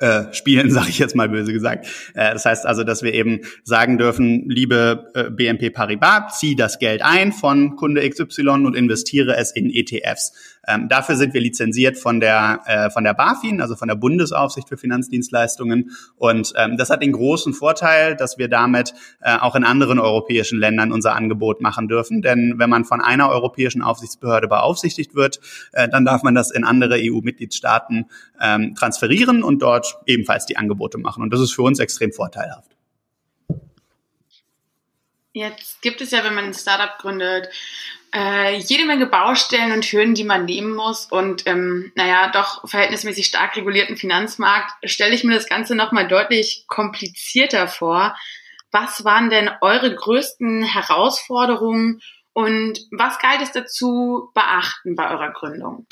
[0.04, 1.86] äh, spielen, sage ich jetzt mal böse gesagt.
[2.14, 6.78] Äh, das heißt also, dass wir eben sagen dürfen, liebe äh, BNP Paribas, zieh das
[6.78, 10.32] Geld ein von Kunde XY und investiere es in ETFs.
[10.66, 14.68] Ähm, dafür sind wir lizenziert von der, äh, von der BaFin, also von der Bundesaufsicht
[14.68, 15.90] für Finanzdienstleistungen.
[16.16, 20.58] Und ähm, das hat den großen Vorteil, dass wir damit äh, auch in anderen europäischen
[20.58, 22.22] Ländern unser Angebot machen dürfen.
[22.22, 25.40] Denn wenn man von einer europäischen Aufsichtsbehörde beaufsichtigt wird,
[25.72, 28.06] äh, dann darf man das in andere EU-Mitgliedstaaten
[28.40, 31.22] ähm, transferieren und dort ebenfalls die Angebote machen.
[31.22, 32.70] Und das ist für uns extrem vorteilhaft.
[35.32, 37.48] Jetzt gibt es ja, wenn man ein Startup gründet,
[38.14, 41.06] äh, jede Menge Baustellen und Hürden, die man nehmen muss.
[41.06, 46.64] Und ähm, naja, doch verhältnismäßig stark regulierten Finanzmarkt stelle ich mir das Ganze nochmal deutlich
[46.68, 48.16] komplizierter vor.
[48.70, 52.00] Was waren denn eure größten Herausforderungen
[52.32, 55.86] und was galt es dazu beachten bei eurer Gründung?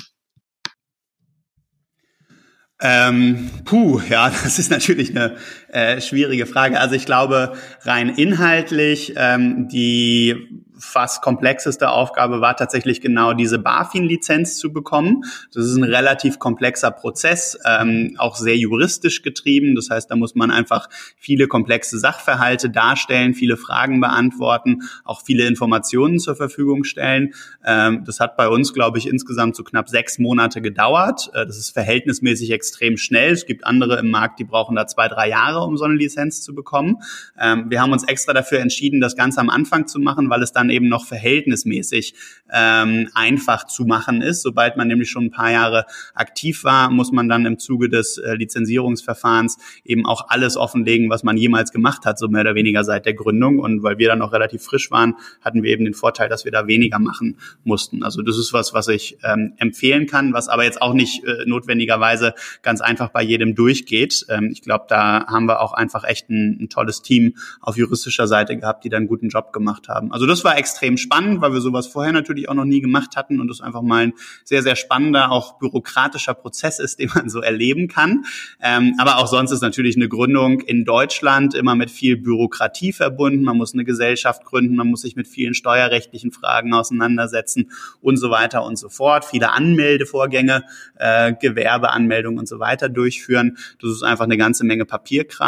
[2.83, 5.37] Ähm, puh, ja, das ist natürlich eine
[5.73, 6.79] äh, schwierige Frage.
[6.79, 7.55] Also ich glaube,
[7.85, 15.23] rein inhaltlich, ähm, die fast komplexeste Aufgabe war tatsächlich genau diese BaFin-Lizenz zu bekommen.
[15.55, 19.75] Das ist ein relativ komplexer Prozess, ähm, auch sehr juristisch getrieben.
[19.77, 25.47] Das heißt, da muss man einfach viele komplexe Sachverhalte darstellen, viele Fragen beantworten, auch viele
[25.47, 27.33] Informationen zur Verfügung stellen.
[27.65, 31.31] Ähm, das hat bei uns, glaube ich, insgesamt so knapp sechs Monate gedauert.
[31.33, 33.33] Äh, das ist verhältnismäßig extrem schnell.
[33.33, 36.43] Es gibt andere im Markt, die brauchen da zwei, drei Jahre, um so eine Lizenz
[36.43, 36.99] zu bekommen.
[37.41, 40.53] Ähm, wir haben uns extra dafür entschieden, das Ganze am Anfang zu machen, weil es
[40.53, 42.15] dann eben noch verhältnismäßig
[42.53, 44.43] ähm, einfach zu machen ist.
[44.43, 48.19] Sobald man nämlich schon ein paar Jahre aktiv war, muss man dann im Zuge des
[48.19, 52.85] äh, Lizenzierungsverfahrens eben auch alles offenlegen, was man jemals gemacht hat, so mehr oder weniger
[52.85, 53.59] seit der Gründung.
[53.59, 56.53] Und weil wir dann noch relativ frisch waren, hatten wir eben den Vorteil, dass wir
[56.53, 58.03] da weniger machen mussten.
[58.03, 61.45] Also das ist was, was ich ähm, empfehlen kann, was aber jetzt auch nicht äh,
[61.47, 64.27] notwendigerweise ganz einfach bei jedem durchgeht.
[64.29, 68.27] Ähm, ich glaube, da haben wir auch einfach echt ein, ein tolles Team auf juristischer
[68.27, 70.13] Seite gehabt, die da einen guten Job gemacht haben.
[70.13, 73.41] Also das war extrem spannend, weil wir sowas vorher natürlich auch noch nie gemacht hatten
[73.41, 74.13] und es einfach mal ein
[74.45, 78.25] sehr, sehr spannender, auch bürokratischer Prozess ist, den man so erleben kann.
[78.61, 83.45] Ähm, aber auch sonst ist natürlich eine Gründung in Deutschland immer mit viel Bürokratie verbunden.
[83.45, 88.31] Man muss eine Gesellschaft gründen, man muss sich mit vielen steuerrechtlichen Fragen auseinandersetzen und so
[88.31, 89.25] weiter und so fort.
[89.25, 90.65] Viele Anmeldevorgänge,
[90.97, 93.57] äh, Gewerbeanmeldungen und so weiter durchführen.
[93.81, 95.42] Das ist einfach eine ganze Menge Papierkram.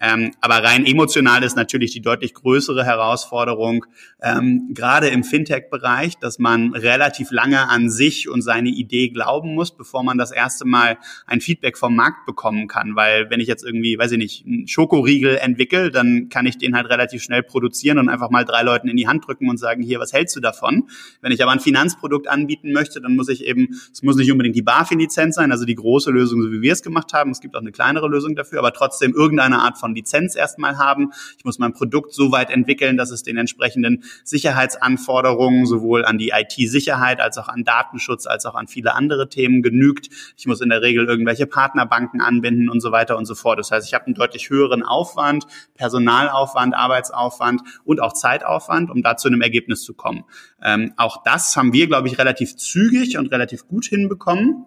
[0.00, 3.86] Ähm, aber rein emotional ist natürlich die deutlich größere Herausforderung,
[4.22, 9.76] ähm, gerade im Fintech-Bereich, dass man relativ lange an sich und seine Idee glauben muss,
[9.76, 12.96] bevor man das erste Mal ein Feedback vom Markt bekommen kann.
[12.96, 16.76] Weil wenn ich jetzt irgendwie, weiß ich nicht, einen Schokoriegel entwickle, dann kann ich den
[16.76, 19.82] halt relativ schnell produzieren und einfach mal drei Leuten in die Hand drücken und sagen,
[19.82, 20.88] hier, was hältst du davon?
[21.20, 24.56] Wenn ich aber ein Finanzprodukt anbieten möchte, dann muss ich eben, es muss nicht unbedingt
[24.56, 27.30] die BaFin-Lizenz sein, also die große Lösung, so wie wir es gemacht haben.
[27.30, 31.12] Es gibt auch eine kleinere Lösung dafür, aber trotzdem irgendeine Art von Lizenz erstmal haben.
[31.38, 36.32] Ich muss mein Produkt so weit entwickeln, dass es den entsprechenden Sicherheitsanforderungen sowohl an die
[36.34, 40.08] IT-Sicherheit als auch an Datenschutz als auch an viele andere Themen genügt.
[40.36, 43.60] Ich muss in der Regel irgendwelche Partnerbanken anbinden und so weiter und so fort.
[43.60, 49.16] Das heißt, ich habe einen deutlich höheren Aufwand, Personalaufwand, Arbeitsaufwand und auch Zeitaufwand, um da
[49.16, 50.24] zu einem Ergebnis zu kommen.
[50.60, 54.66] Ähm, auch das haben wir, glaube ich, relativ zügig und relativ gut hinbekommen.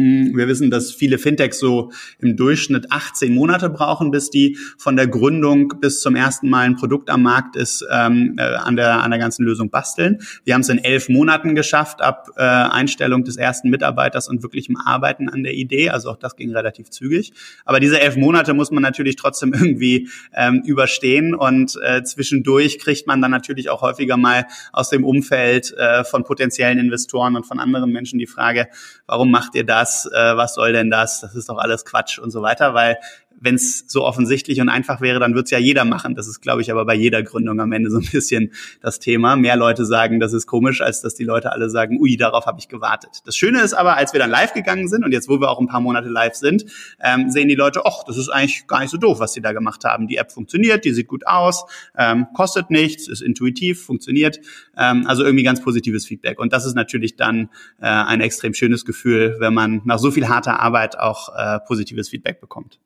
[0.00, 4.96] Mm, wir wissen, dass viele Fintechs so im Durchschnitt 18 Monate brauchen, bis die von
[4.96, 9.02] der Gründung bis zum ersten Mal ein Produkt am Markt ist, ähm, äh, an, der,
[9.02, 10.18] an der ganzen Lösung basteln.
[10.44, 14.76] Wir haben es in elf Monaten geschafft, ab äh, Einstellung des ersten Mitarbeiters und wirklichem
[14.76, 15.90] Arbeiten an der Idee.
[15.90, 17.32] Also auch das ging relativ zügig.
[17.64, 23.06] Aber diese elf Monate muss man natürlich trotzdem irgendwie ähm, überstehen und äh, zwischendurch kriegt
[23.06, 27.60] man dann natürlich auch häufiger mal aus dem Umfeld äh, von potenziellen Investoren und von
[27.60, 28.68] anderen Menschen die Frage,
[29.06, 29.89] warum macht ihr das?
[29.90, 32.98] Das, äh, was soll denn das, das ist doch alles Quatsch und so weiter, weil
[33.40, 36.14] wenn es so offensichtlich und einfach wäre, dann wird es ja jeder machen.
[36.14, 39.36] Das ist, glaube ich, aber bei jeder Gründung am Ende so ein bisschen das Thema.
[39.36, 42.60] Mehr Leute sagen, das ist komisch, als dass die Leute alle sagen, ui, darauf habe
[42.60, 43.22] ich gewartet.
[43.24, 45.58] Das Schöne ist aber, als wir dann live gegangen sind und jetzt, wo wir auch
[45.58, 46.66] ein paar Monate live sind,
[47.02, 49.52] ähm, sehen die Leute, ach, das ist eigentlich gar nicht so doof, was die da
[49.52, 50.06] gemacht haben.
[50.06, 51.64] Die App funktioniert, die sieht gut aus,
[51.96, 54.40] ähm, kostet nichts, ist intuitiv, funktioniert.
[54.76, 56.38] Ähm, also irgendwie ganz positives Feedback.
[56.38, 57.48] Und das ist natürlich dann
[57.80, 62.08] äh, ein extrem schönes Gefühl, wenn man nach so viel harter Arbeit auch äh, positives
[62.08, 62.78] Feedback bekommt.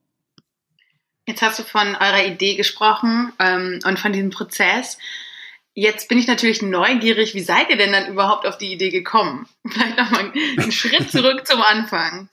[1.27, 4.99] Jetzt hast du von eurer Idee gesprochen ähm, und von diesem Prozess.
[5.73, 9.47] Jetzt bin ich natürlich neugierig, wie seid ihr denn dann überhaupt auf die Idee gekommen?
[9.69, 12.29] Vielleicht nochmal einen Schritt zurück zum Anfang.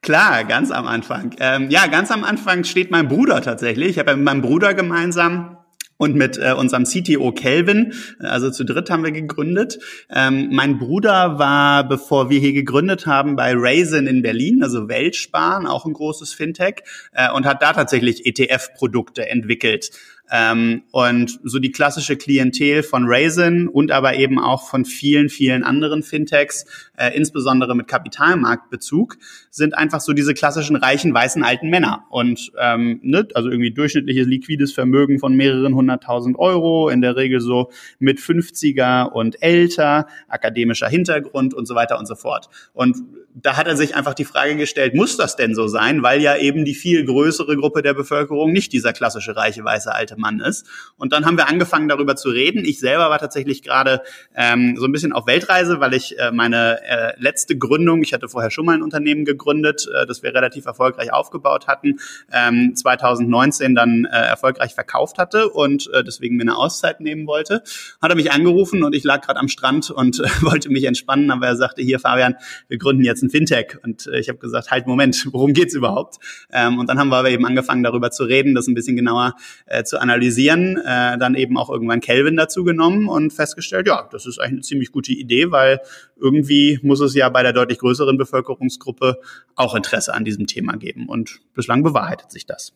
[0.00, 1.36] Klar, ganz am Anfang.
[1.38, 3.90] Ähm, ja, ganz am Anfang steht mein Bruder tatsächlich.
[3.90, 5.58] Ich habe ja mit meinem Bruder gemeinsam
[5.98, 9.78] und mit äh, unserem CTO Kelvin, also zu dritt haben wir gegründet.
[10.08, 15.66] Ähm, mein Bruder war, bevor wir hier gegründet haben, bei Raisin in Berlin, also Weltsparen,
[15.66, 16.82] auch ein großes Fintech,
[17.12, 19.90] äh, und hat da tatsächlich ETF-Produkte entwickelt.
[20.30, 25.64] Ähm, und so die klassische Klientel von Raisin und aber eben auch von vielen, vielen
[25.64, 29.16] anderen Fintechs, äh, insbesondere mit Kapitalmarktbezug,
[29.50, 32.04] sind einfach so diese klassischen reichen, weißen, alten Männer.
[32.10, 37.40] Und ähm, ne, also irgendwie durchschnittliches liquides Vermögen von mehreren hunderttausend Euro, in der Regel
[37.40, 42.48] so mit 50er und älter, akademischer Hintergrund und so weiter und so fort.
[42.72, 42.96] Und
[43.42, 46.02] da hat er sich einfach die Frage gestellt, muss das denn so sein?
[46.02, 50.16] Weil ja eben die viel größere Gruppe der Bevölkerung nicht dieser klassische reiche, weiße, alte
[50.18, 50.66] Mann ist.
[50.96, 52.64] Und dann haben wir angefangen, darüber zu reden.
[52.64, 54.02] Ich selber war tatsächlich gerade
[54.34, 58.28] ähm, so ein bisschen auf Weltreise, weil ich äh, meine äh, letzte Gründung, ich hatte
[58.28, 62.00] vorher schon mal ein Unternehmen gegründet, äh, das wir relativ erfolgreich aufgebaut hatten,
[62.32, 67.62] ähm, 2019 dann äh, erfolgreich verkauft hatte und äh, deswegen mir eine Auszeit nehmen wollte.
[68.02, 71.30] Hat er mich angerufen und ich lag gerade am Strand und äh, wollte mich entspannen,
[71.30, 72.34] aber er sagte, hier Fabian,
[72.68, 73.78] wir gründen jetzt ein Fintech.
[73.82, 76.16] Und äh, ich habe gesagt, halt, Moment, worum geht's überhaupt?
[76.52, 79.34] Ähm, und dann haben wir aber eben angefangen, darüber zu reden, das ein bisschen genauer
[79.66, 84.26] äh, zu analysieren, äh, dann eben auch irgendwann Kelvin dazu genommen und festgestellt, ja, das
[84.26, 85.80] ist eigentlich eine ziemlich gute Idee, weil
[86.16, 89.20] irgendwie muss es ja bei der deutlich größeren Bevölkerungsgruppe
[89.54, 91.08] auch Interesse an diesem Thema geben.
[91.08, 92.72] Und bislang bewahrheitet sich das.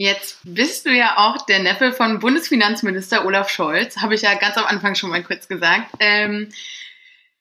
[0.00, 4.56] Jetzt bist du ja auch der Neffe von Bundesfinanzminister Olaf Scholz, habe ich ja ganz
[4.56, 5.90] am Anfang schon mal kurz gesagt.
[5.98, 6.50] Ähm,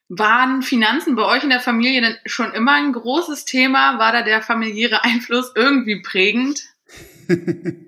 [0.10, 4.00] waren Finanzen bei euch in der Familie denn schon immer ein großes Thema?
[4.00, 6.64] War da der familiäre Einfluss irgendwie prägend?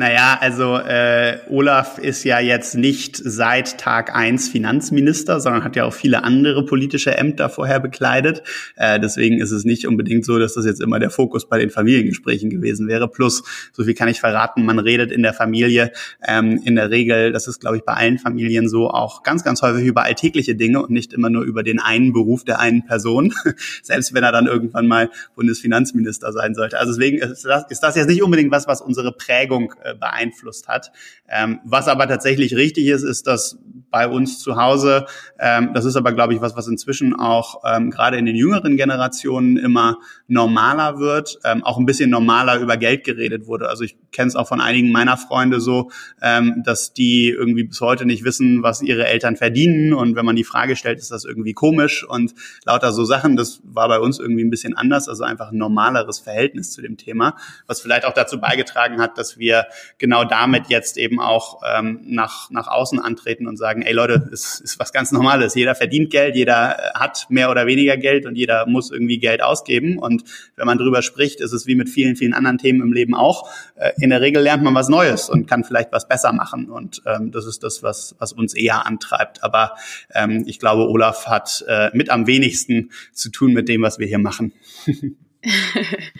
[0.00, 5.84] Naja, also äh, Olaf ist ja jetzt nicht seit Tag eins Finanzminister, sondern hat ja
[5.84, 8.42] auch viele andere politische Ämter vorher bekleidet.
[8.76, 11.68] Äh, deswegen ist es nicht unbedingt so, dass das jetzt immer der Fokus bei den
[11.68, 13.08] Familiengesprächen gewesen wäre.
[13.08, 13.42] Plus,
[13.74, 15.92] so viel kann ich verraten, man redet in der Familie
[16.26, 19.60] ähm, in der Regel, das ist glaube ich bei allen Familien so, auch ganz, ganz
[19.60, 23.34] häufig über alltägliche Dinge und nicht immer nur über den einen Beruf der einen Person,
[23.82, 26.78] selbst wenn er dann irgendwann mal Bundesfinanzminister sein sollte.
[26.78, 30.68] Also deswegen ist das, ist das jetzt nicht unbedingt was, was unsere Prägung äh, beeinflusst
[30.68, 30.92] hat.
[31.28, 33.58] Ähm, was aber tatsächlich richtig ist, ist, dass
[33.90, 35.06] bei uns zu Hause,
[35.38, 38.76] ähm, das ist aber, glaube ich, was, was inzwischen auch ähm, gerade in den jüngeren
[38.76, 39.98] Generationen immer
[40.28, 43.68] normaler wird, ähm, auch ein bisschen normaler über Geld geredet wurde.
[43.68, 45.90] Also ich kenne es auch von einigen meiner Freunde so,
[46.22, 50.36] ähm, dass die irgendwie bis heute nicht wissen, was ihre Eltern verdienen und wenn man
[50.36, 53.36] die Frage stellt, ist das irgendwie komisch und lauter so Sachen.
[53.36, 56.96] Das war bei uns irgendwie ein bisschen anders, also einfach ein normaleres Verhältnis zu dem
[56.96, 59.66] Thema, was vielleicht auch dazu beigetragen hat, dass wir
[59.98, 64.60] genau damit jetzt eben auch ähm, nach, nach außen antreten und sagen, ey Leute, es
[64.60, 65.54] ist was ganz Normales.
[65.54, 69.42] Jeder verdient Geld, jeder äh, hat mehr oder weniger Geld und jeder muss irgendwie Geld
[69.42, 69.98] ausgeben.
[69.98, 70.24] Und
[70.56, 73.50] wenn man drüber spricht, ist es wie mit vielen, vielen anderen Themen im Leben auch.
[73.76, 76.70] Äh, in der Regel lernt man was Neues und kann vielleicht was besser machen.
[76.70, 79.42] Und ähm, das ist das, was, was uns eher antreibt.
[79.42, 79.74] Aber
[80.14, 84.06] ähm, ich glaube, Olaf hat äh, mit am wenigsten zu tun mit dem, was wir
[84.06, 84.52] hier machen.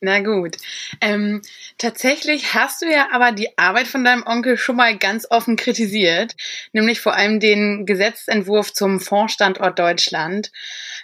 [0.00, 0.56] Na gut.
[1.00, 1.42] Ähm,
[1.78, 6.34] tatsächlich hast du ja aber die Arbeit von deinem Onkel schon mal ganz offen kritisiert,
[6.72, 10.50] nämlich vor allem den Gesetzentwurf zum Fondsstandort Deutschland.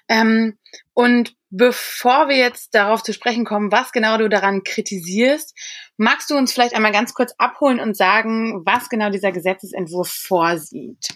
[0.09, 0.59] Ähm,
[0.95, 5.57] und bevor wir jetzt darauf zu sprechen kommen, was genau du daran kritisierst,
[5.97, 11.09] magst du uns vielleicht einmal ganz kurz abholen und sagen, was genau dieser Gesetzesentwurf vorsieht?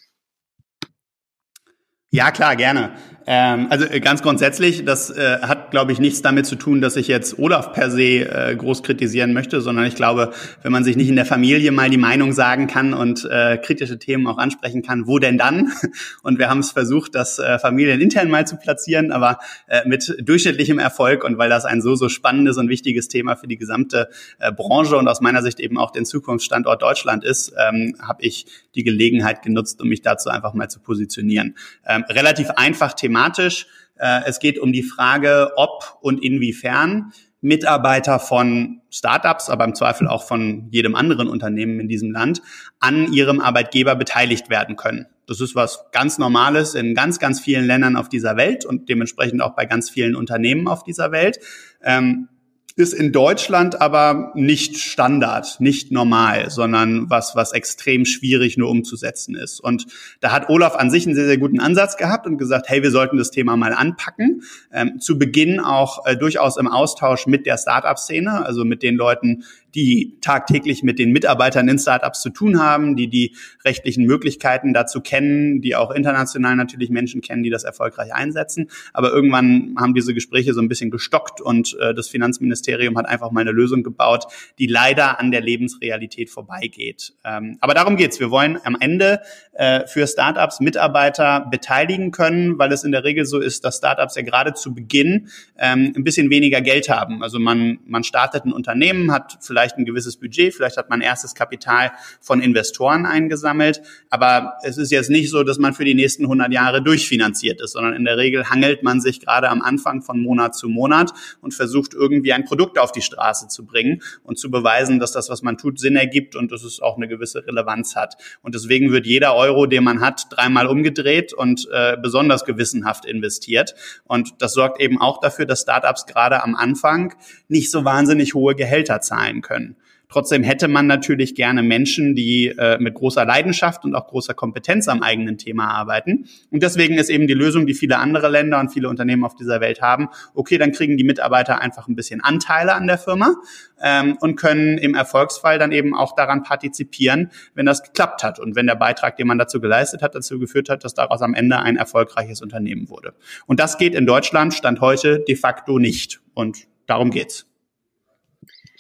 [2.14, 2.92] Ja, klar, gerne.
[3.26, 6.96] Ähm, also äh, ganz grundsätzlich, das äh, hat, glaube ich, nichts damit zu tun, dass
[6.96, 10.96] ich jetzt Olaf per se äh, groß kritisieren möchte, sondern ich glaube, wenn man sich
[10.96, 14.82] nicht in der Familie mal die Meinung sagen kann und äh, kritische Themen auch ansprechen
[14.82, 15.72] kann, wo denn dann?
[16.22, 20.78] Und wir haben es versucht, das äh, familienintern mal zu platzieren, aber äh, mit durchschnittlichem
[20.78, 24.52] Erfolg und weil das ein so, so spannendes und wichtiges Thema für die gesamte äh,
[24.52, 28.84] Branche und aus meiner Sicht eben auch den Zukunftsstandort Deutschland ist, ähm, habe ich die
[28.84, 31.56] Gelegenheit genutzt, um mich dazu einfach mal zu positionieren.
[31.86, 33.66] Ähm, relativ einfach Thema thematisch.
[33.96, 40.08] Äh, es geht um die Frage, ob und inwiefern Mitarbeiter von Startups, aber im Zweifel
[40.08, 42.40] auch von jedem anderen Unternehmen in diesem Land
[42.80, 45.06] an ihrem Arbeitgeber beteiligt werden können.
[45.26, 49.42] Das ist was ganz Normales in ganz, ganz vielen Ländern auf dieser Welt und dementsprechend
[49.42, 51.38] auch bei ganz vielen Unternehmen auf dieser Welt.
[51.82, 52.28] Ähm,
[52.76, 59.36] ist in Deutschland aber nicht Standard, nicht normal, sondern was, was extrem schwierig nur umzusetzen
[59.36, 59.60] ist.
[59.60, 59.86] Und
[60.20, 62.90] da hat Olaf an sich einen sehr, sehr guten Ansatz gehabt und gesagt, hey, wir
[62.90, 64.42] sollten das Thema mal anpacken.
[64.72, 69.44] Ähm, zu Beginn auch äh, durchaus im Austausch mit der Startup-Szene, also mit den Leuten,
[69.74, 73.34] die tagtäglich mit den Mitarbeitern in Startups zu tun haben, die die
[73.64, 78.70] rechtlichen Möglichkeiten dazu kennen, die auch international natürlich Menschen kennen, die das erfolgreich einsetzen.
[78.92, 83.30] Aber irgendwann haben diese Gespräche so ein bisschen gestockt und äh, das Finanzministerium hat einfach
[83.30, 84.24] mal eine Lösung gebaut,
[84.58, 87.14] die leider an der Lebensrealität vorbeigeht.
[87.24, 88.20] Ähm, aber darum geht's.
[88.20, 89.20] Wir wollen am Ende
[89.54, 94.14] äh, für Startups Mitarbeiter beteiligen können, weil es in der Regel so ist, dass Startups
[94.16, 97.22] ja gerade zu Beginn ähm, ein bisschen weniger Geld haben.
[97.22, 101.00] Also man, man startet ein Unternehmen, hat vielleicht vielleicht ein gewisses Budget, vielleicht hat man
[101.00, 105.94] erstes Kapital von Investoren eingesammelt, aber es ist jetzt nicht so, dass man für die
[105.94, 110.02] nächsten 100 Jahre durchfinanziert ist, sondern in der Regel hangelt man sich gerade am Anfang
[110.02, 114.38] von Monat zu Monat und versucht irgendwie ein Produkt auf die Straße zu bringen und
[114.38, 117.46] zu beweisen, dass das, was man tut, Sinn ergibt und dass es auch eine gewisse
[117.46, 118.16] Relevanz hat.
[118.42, 123.74] Und deswegen wird jeder Euro, den man hat, dreimal umgedreht und äh, besonders gewissenhaft investiert.
[124.04, 127.14] Und das sorgt eben auch dafür, dass Startups gerade am Anfang
[127.48, 129.76] nicht so wahnsinnig hohe Gehälter zahlen können können.
[130.14, 134.86] Trotzdem hätte man natürlich gerne Menschen, die äh, mit großer Leidenschaft und auch großer Kompetenz
[134.86, 136.26] am eigenen Thema arbeiten.
[136.52, 139.60] Und deswegen ist eben die Lösung, die viele andere Länder und viele Unternehmen auf dieser
[139.60, 143.34] Welt haben, okay, dann kriegen die Mitarbeiter einfach ein bisschen Anteile an der Firma
[143.82, 148.54] ähm, und können im Erfolgsfall dann eben auch daran partizipieren, wenn das geklappt hat und
[148.54, 151.58] wenn der Beitrag, den man dazu geleistet hat, dazu geführt hat, dass daraus am Ende
[151.58, 153.14] ein erfolgreiches Unternehmen wurde.
[153.46, 156.20] Und das geht in Deutschland Stand heute de facto nicht.
[156.34, 157.46] Und darum geht's.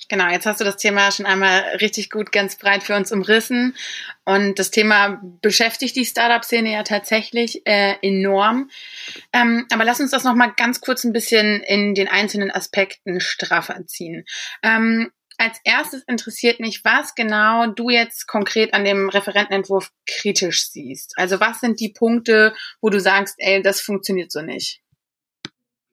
[0.08, 3.74] Genau, jetzt hast du das Thema schon einmal richtig gut, ganz breit für uns umrissen.
[4.24, 8.70] Und das Thema beschäftigt die Startup-Szene ja tatsächlich äh, enorm.
[9.32, 13.86] Ähm, aber lass uns das nochmal ganz kurz ein bisschen in den einzelnen Aspekten straffer
[13.86, 14.24] ziehen.
[14.62, 21.14] Ähm, als erstes interessiert mich, was genau du jetzt konkret an dem Referentenentwurf kritisch siehst.
[21.16, 24.83] Also was sind die Punkte, wo du sagst, ey, das funktioniert so nicht?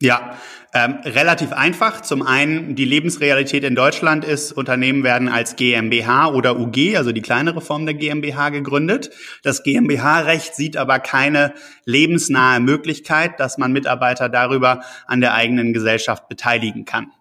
[0.02, 0.36] Ja,
[0.74, 2.02] ähm, relativ einfach.
[2.02, 7.22] Zum einen, die Lebensrealität in Deutschland ist, Unternehmen werden als GmbH oder UG, also die
[7.22, 9.12] kleinere Form der GmbH, gegründet.
[9.44, 11.54] Das GmbH-Recht sieht aber keine
[11.86, 17.12] lebensnahe Möglichkeit, dass man Mitarbeiter darüber an der eigenen Gesellschaft beteiligen kann.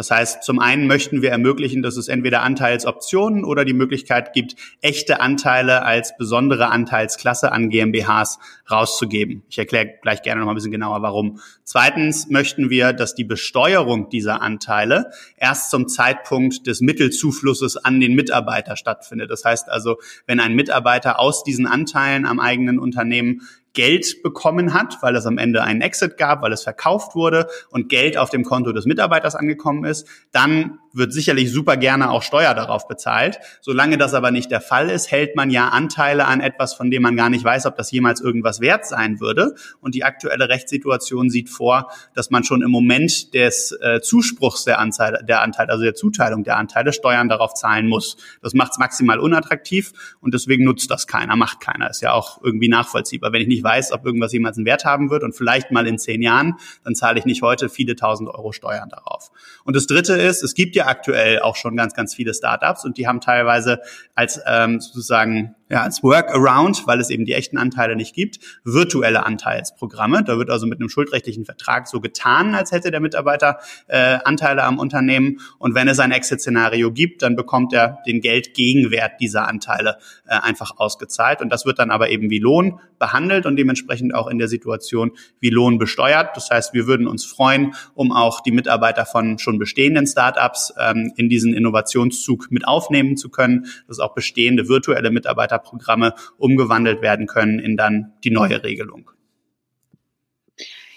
[0.00, 4.56] Das heißt, zum einen möchten wir ermöglichen, dass es entweder Anteilsoptionen oder die Möglichkeit gibt,
[4.80, 8.38] echte Anteile als besondere Anteilsklasse an GmbHs
[8.70, 9.42] rauszugeben.
[9.50, 11.38] Ich erkläre gleich gerne noch mal ein bisschen genauer, warum.
[11.64, 18.14] Zweitens möchten wir, dass die Besteuerung dieser Anteile erst zum Zeitpunkt des Mittelzuflusses an den
[18.14, 19.30] Mitarbeiter stattfindet.
[19.30, 24.98] Das heißt also, wenn ein Mitarbeiter aus diesen Anteilen am eigenen Unternehmen Geld bekommen hat,
[25.00, 28.44] weil es am Ende einen Exit gab, weil es verkauft wurde und Geld auf dem
[28.44, 33.38] Konto des Mitarbeiters angekommen ist, dann wird sicherlich super gerne auch Steuer darauf bezahlt.
[33.60, 37.02] Solange das aber nicht der Fall ist, hält man ja Anteile an etwas, von dem
[37.02, 39.54] man gar nicht weiß, ob das jemals irgendwas wert sein würde.
[39.80, 44.78] Und die aktuelle Rechtssituation sieht vor, dass man schon im Moment des äh, Zuspruchs der
[44.78, 48.16] Anteile, der Anteile, also der Zuteilung der Anteile, Steuern darauf zahlen muss.
[48.42, 51.90] Das macht es maximal unattraktiv und deswegen nutzt das keiner, macht keiner.
[51.90, 53.32] Ist ja auch irgendwie nachvollziehbar.
[53.32, 55.98] Wenn ich nicht weiß, ob irgendwas jemals einen Wert haben wird und vielleicht mal in
[55.98, 59.30] zehn Jahren, dann zahle ich nicht heute viele tausend Euro Steuern darauf.
[59.64, 62.96] Und das Dritte ist, es gibt ja aktuell auch schon ganz, ganz viele Startups und
[62.96, 63.80] die haben teilweise
[64.14, 69.24] als ähm, sozusagen ja, als Workaround, weil es eben die echten Anteile nicht gibt, virtuelle
[69.24, 70.24] Anteilsprogramme.
[70.24, 74.64] Da wird also mit einem schuldrechtlichen Vertrag so getan, als hätte der Mitarbeiter äh, Anteile
[74.64, 75.38] am Unternehmen.
[75.58, 80.72] Und wenn es ein Exit-Szenario gibt, dann bekommt er den Geldgegenwert dieser Anteile äh, einfach
[80.76, 81.40] ausgezahlt.
[81.40, 85.12] Und das wird dann aber eben wie Lohn behandelt und dementsprechend auch in der Situation
[85.38, 86.36] wie Lohn besteuert.
[86.36, 91.12] Das heißt, wir würden uns freuen, um auch die Mitarbeiter von schon bestehenden Startups ähm,
[91.16, 97.26] in diesen Innovationszug mit aufnehmen zu können, dass auch bestehende virtuelle Mitarbeiter Programme umgewandelt werden
[97.26, 99.10] können in dann die neue Regelung.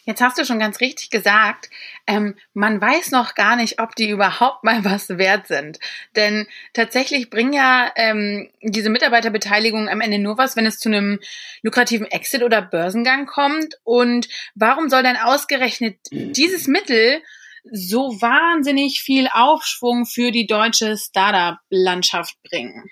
[0.06, 1.70] Jetzt hast du schon ganz richtig gesagt,
[2.08, 5.80] ähm, man weiß noch gar nicht, ob die überhaupt mal was wert sind.
[6.16, 11.20] Denn tatsächlich bringen ja ähm, diese Mitarbeiterbeteiligungen am Ende nur was, wenn es zu einem
[11.62, 13.76] lukrativen Exit oder Börsengang kommt.
[13.84, 17.22] Und warum soll dann ausgerechnet dieses Mittel
[17.72, 22.92] so wahnsinnig viel Aufschwung für die deutsche Startup-Landschaft bringen?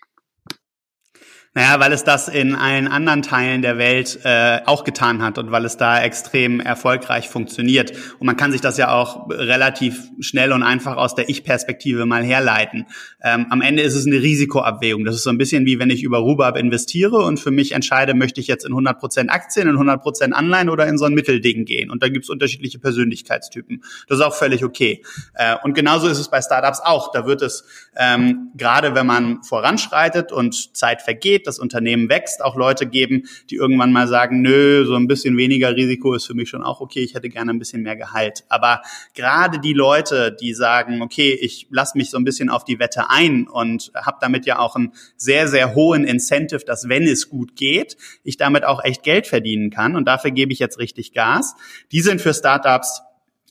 [1.54, 5.52] Naja, weil es das in allen anderen Teilen der Welt äh, auch getan hat und
[5.52, 7.91] weil es da extrem erfolgreich funktioniert.
[8.20, 12.24] Und man kann sich das ja auch relativ schnell und einfach aus der Ich-Perspektive mal
[12.24, 12.86] herleiten.
[13.22, 15.04] Ähm, am Ende ist es eine Risikoabwägung.
[15.04, 18.14] Das ist so ein bisschen wie wenn ich über Rubab investiere und für mich entscheide,
[18.14, 21.91] möchte ich jetzt in 100% Aktien, in 100% Anleihen oder in so ein Mittelding gehen.
[21.91, 23.84] Und da gibt es unterschiedliche Persönlichkeitstypen.
[24.08, 25.04] Das ist auch völlig okay.
[25.34, 27.12] Äh, und genauso ist es bei Startups auch.
[27.12, 27.66] Da wird es
[27.97, 33.56] ähm, gerade, wenn man voranschreitet und Zeit vergeht, das Unternehmen wächst, auch Leute geben, die
[33.56, 37.02] irgendwann mal sagen, nö, so ein bisschen weniger Risiko ist für mich schon auch okay,
[37.02, 38.44] ich hätte gerne ein bisschen mehr Gehalt.
[38.50, 38.82] Aber
[39.14, 43.10] gerade die Leute, die sagen, okay, ich lasse mich so ein bisschen auf die Wette
[43.10, 47.56] ein und habe damit ja auch einen sehr, sehr hohen Incentive, dass wenn es gut
[47.56, 51.56] geht, ich damit auch echt Geld verdienen kann und dafür gebe ich jetzt richtig Gas,
[51.92, 53.02] die sind für Startups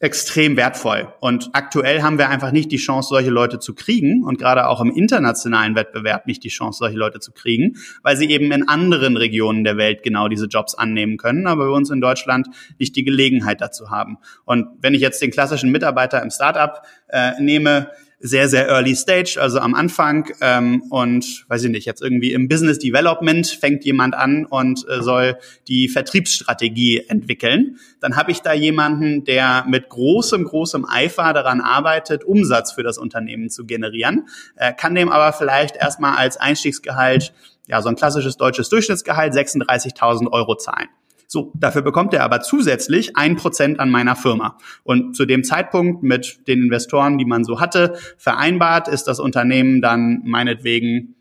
[0.01, 1.13] extrem wertvoll.
[1.21, 4.81] Und aktuell haben wir einfach nicht die Chance, solche Leute zu kriegen und gerade auch
[4.81, 9.19] im internationalen Wettbewerb nicht die Chance, solche Leute zu kriegen, weil sie eben in anderen
[9.19, 12.49] Regionen der Welt genau diese Jobs annehmen können, aber bei uns in Deutschland
[12.79, 14.17] nicht die Gelegenheit dazu haben.
[14.47, 17.91] Und wenn ich jetzt den klassischen Mitarbeiter im Startup äh, nehme,
[18.21, 22.49] sehr, sehr early stage, also am Anfang ähm, und weiß ich nicht, jetzt irgendwie im
[22.49, 27.79] Business Development fängt jemand an und äh, soll die Vertriebsstrategie entwickeln.
[28.01, 32.99] Dann habe ich da jemanden, der mit großem, großem Eifer daran arbeitet, Umsatz für das
[32.99, 37.33] Unternehmen zu generieren, äh, kann dem aber vielleicht erstmal als Einstiegsgehalt
[37.67, 40.89] ja, so ein klassisches deutsches Durchschnittsgehalt 36.000 Euro zahlen.
[41.33, 44.59] So, dafür bekommt er aber zusätzlich ein Prozent an meiner Firma.
[44.83, 49.81] Und zu dem Zeitpunkt mit den Investoren, die man so hatte, vereinbart, ist das Unternehmen
[49.81, 51.15] dann meinetwegen,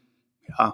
[0.57, 0.73] ja,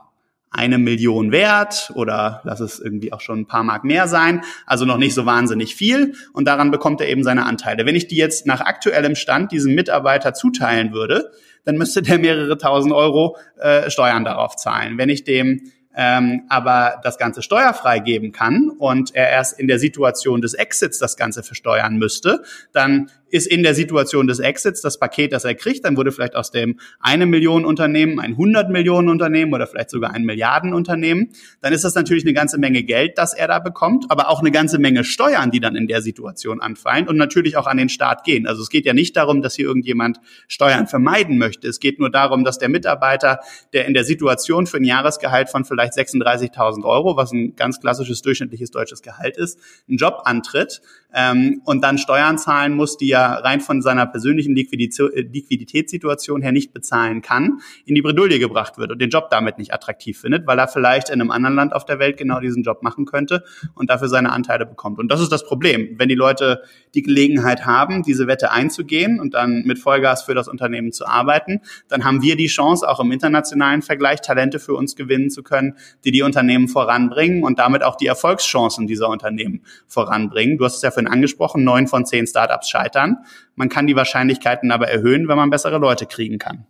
[0.51, 4.85] eine Million wert oder lass es irgendwie auch schon ein paar Mark mehr sein, also
[4.85, 7.85] noch nicht so wahnsinnig viel und daran bekommt er eben seine Anteile.
[7.85, 11.29] Wenn ich die jetzt nach aktuellem Stand diesem Mitarbeiter zuteilen würde,
[11.65, 14.97] dann müsste der mehrere tausend Euro äh, Steuern darauf zahlen.
[14.97, 19.79] Wenn ich dem ähm, aber das Ganze steuerfrei geben kann und er erst in der
[19.79, 22.43] Situation des Exits das Ganze versteuern müsste,
[22.73, 26.35] dann ist in der Situation des Exits das Paket, das er kriegt, dann wurde vielleicht
[26.35, 31.33] aus dem eine Million Unternehmen ein 100 Millionen Unternehmen oder vielleicht sogar ein Milliarden Unternehmen,
[31.61, 34.51] dann ist das natürlich eine ganze Menge Geld, das er da bekommt, aber auch eine
[34.51, 38.23] ganze Menge Steuern, die dann in der Situation anfallen und natürlich auch an den Staat
[38.23, 38.47] gehen.
[38.47, 41.67] Also es geht ja nicht darum, dass hier irgendjemand Steuern vermeiden möchte.
[41.67, 43.41] Es geht nur darum, dass der Mitarbeiter,
[43.73, 48.21] der in der Situation für ein Jahresgehalt von vielleicht 36.000 Euro, was ein ganz klassisches
[48.21, 49.59] durchschnittliches deutsches Gehalt ist,
[49.89, 50.81] einen Job antritt
[51.13, 56.51] ähm, und dann Steuern zahlen muss, die er rein von seiner persönlichen äh, Liquiditätssituation her
[56.51, 60.47] nicht bezahlen kann, in die Bredouille gebracht wird und den Job damit nicht attraktiv findet,
[60.47, 63.43] weil er vielleicht in einem anderen Land auf der Welt genau diesen Job machen könnte
[63.73, 64.99] und dafür seine Anteile bekommt.
[64.99, 65.95] Und das ist das Problem.
[65.97, 66.61] Wenn die Leute
[66.95, 71.61] die Gelegenheit haben, diese Wette einzugehen und dann mit Vollgas für das Unternehmen zu arbeiten,
[71.87, 75.77] dann haben wir die Chance, auch im internationalen Vergleich Talente für uns gewinnen zu können,
[76.03, 80.57] die die Unternehmen voranbringen und damit auch die Erfolgschancen dieser Unternehmen voranbringen.
[80.57, 83.17] Du hast es ja vorhin angesprochen, neun von zehn Startups scheitern.
[83.55, 86.65] Man kann die Wahrscheinlichkeiten aber erhöhen, wenn man bessere Leute kriegen kann.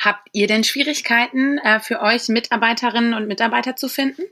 [0.00, 4.22] Habt ihr denn Schwierigkeiten äh, für euch Mitarbeiterinnen und Mitarbeiter zu finden?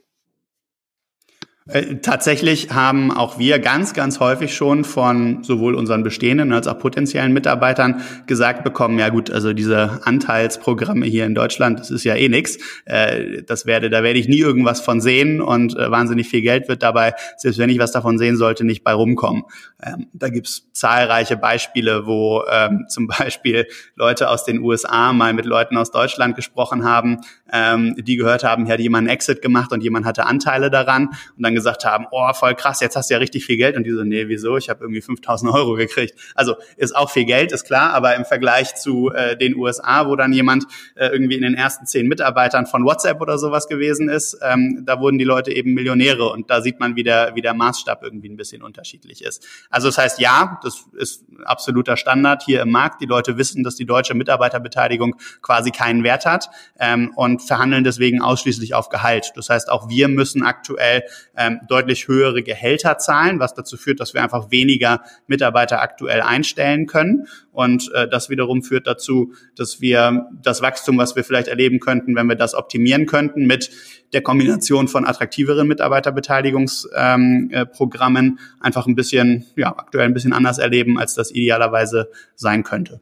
[1.68, 6.78] Äh, tatsächlich haben auch wir ganz, ganz häufig schon von sowohl unseren bestehenden als auch
[6.78, 12.14] potenziellen Mitarbeitern gesagt bekommen, ja gut, also diese Anteilsprogramme hier in Deutschland, das ist ja
[12.14, 12.58] eh nix.
[12.84, 16.68] Äh, das werde, da werde ich nie irgendwas von sehen und äh, wahnsinnig viel Geld
[16.68, 19.42] wird dabei, selbst wenn ich was davon sehen sollte, nicht bei rumkommen.
[19.82, 25.46] Ähm, da gibt's zahlreiche Beispiele, wo ähm, zum Beispiel Leute aus den USA mal mit
[25.46, 29.72] Leuten aus Deutschland gesprochen haben, ähm, die gehört haben, hier hat jemand einen Exit gemacht
[29.72, 33.14] und jemand hatte Anteile daran und dann gesagt haben, oh, voll krass, jetzt hast du
[33.14, 33.76] ja richtig viel Geld.
[33.76, 34.56] Und die so, nee, wieso?
[34.56, 36.14] Ich habe irgendwie 5000 Euro gekriegt.
[36.34, 40.14] Also ist auch viel Geld, ist klar, aber im Vergleich zu äh, den USA, wo
[40.14, 44.38] dann jemand äh, irgendwie in den ersten zehn Mitarbeitern von WhatsApp oder sowas gewesen ist,
[44.42, 46.28] ähm, da wurden die Leute eben Millionäre.
[46.28, 49.46] Und da sieht man, wie der, wie der Maßstab irgendwie ein bisschen unterschiedlich ist.
[49.70, 53.00] Also das heißt, ja, das ist absoluter Standard hier im Markt.
[53.00, 58.20] Die Leute wissen, dass die deutsche Mitarbeiterbeteiligung quasi keinen Wert hat ähm, und verhandeln deswegen
[58.20, 59.32] ausschließlich auf Gehalt.
[59.36, 61.04] Das heißt, auch wir müssen aktuell
[61.34, 66.20] äh, ähm, deutlich höhere Gehälter zahlen, was dazu führt, dass wir einfach weniger Mitarbeiter aktuell
[66.20, 67.26] einstellen können.
[67.52, 72.14] Und äh, das wiederum führt dazu, dass wir das Wachstum, was wir vielleicht erleben könnten,
[72.16, 73.70] wenn wir das optimieren könnten mit
[74.12, 80.56] der Kombination von attraktiveren Mitarbeiterbeteiligungsprogrammen, ähm, äh, einfach ein bisschen, ja, aktuell ein bisschen anders
[80.58, 83.00] erleben, als das idealerweise sein könnte.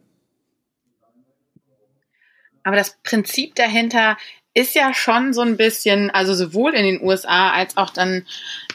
[2.65, 4.17] Aber das Prinzip dahinter
[4.55, 8.27] ist ja schon so ein bisschen, also sowohl in den USA als auch dann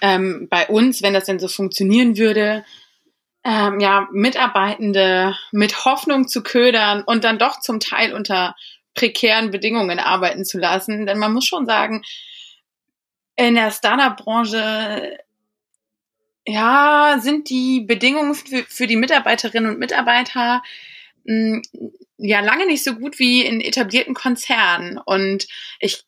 [0.01, 2.65] ähm, bei uns, wenn das denn so funktionieren würde,
[3.45, 8.55] ähm, ja, Mitarbeitende mit Hoffnung zu ködern und dann doch zum Teil unter
[8.93, 11.05] prekären Bedingungen arbeiten zu lassen.
[11.05, 12.03] Denn man muss schon sagen,
[13.37, 15.17] in der Startup-Branche
[16.45, 20.61] ja, sind die Bedingungen für, für die Mitarbeiterinnen und Mitarbeiter
[21.23, 24.97] mh, hm, ja lange nicht so gut wie in etablierten Konzernen.
[24.97, 25.47] Und
[25.79, 26.03] ich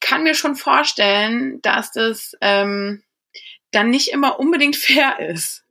[0.00, 3.02] kann mir schon vorstellen, dass das ähm,
[3.70, 5.63] dann nicht immer unbedingt fair ist.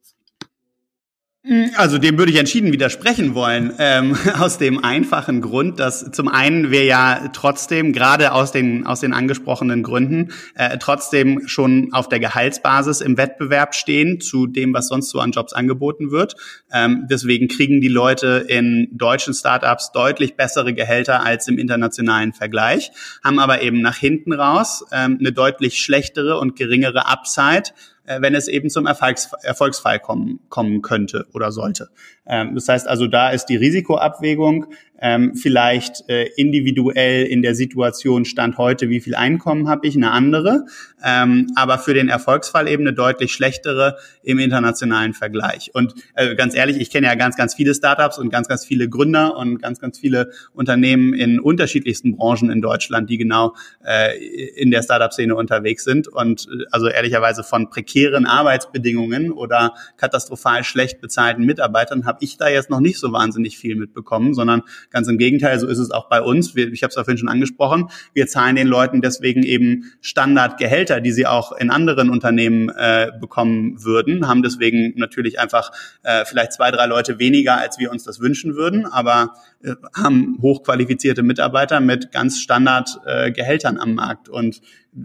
[1.75, 6.71] Also dem würde ich entschieden widersprechen wollen, ähm, aus dem einfachen Grund, dass zum einen
[6.71, 12.21] wir ja trotzdem, gerade aus den, aus den angesprochenen Gründen, äh, trotzdem schon auf der
[12.21, 16.35] Gehaltsbasis im Wettbewerb stehen zu dem, was sonst so an Jobs angeboten wird.
[16.71, 22.91] Ähm, deswegen kriegen die Leute in deutschen Startups deutlich bessere Gehälter als im internationalen Vergleich,
[23.21, 27.73] haben aber eben nach hinten raus ähm, eine deutlich schlechtere und geringere Upside
[28.05, 31.89] wenn es eben zum Erfolgs Erfolgsfall kommen, kommen könnte oder sollte.
[32.25, 34.67] Ähm, das heißt also, da ist die Risikoabwägung
[35.03, 40.11] ähm, vielleicht äh, individuell in der Situation Stand heute, wie viel Einkommen habe ich, eine
[40.11, 40.65] andere,
[41.03, 45.71] ähm, aber für den Erfolgsfall eben eine deutlich schlechtere im internationalen Vergleich.
[45.73, 48.87] Und äh, ganz ehrlich, ich kenne ja ganz, ganz viele Startups und ganz, ganz viele
[48.87, 53.55] Gründer und ganz, ganz viele Unternehmen in unterschiedlichsten Branchen in Deutschland, die genau
[53.85, 54.17] äh,
[54.55, 61.01] in der Startup-Szene unterwegs sind und äh, also ehrlicherweise von prekären Arbeitsbedingungen oder katastrophal schlecht
[61.01, 64.61] bezahlten Mitarbeitern habe ich da jetzt noch nicht so wahnsinnig viel mitbekommen, sondern
[64.91, 66.55] ganz im Gegenteil, so ist es auch bei uns.
[66.55, 71.11] Wir, ich habe es vorhin schon angesprochen, wir zahlen den Leuten deswegen eben Standardgehälter, die
[71.11, 75.71] sie auch in anderen Unternehmen äh, bekommen würden, haben deswegen natürlich einfach
[76.03, 79.33] äh, vielleicht zwei, drei Leute weniger, als wir uns das wünschen würden, aber
[79.63, 84.29] äh, haben hochqualifizierte Mitarbeiter mit ganz Standardgehältern äh, am Markt.
[84.29, 84.61] Und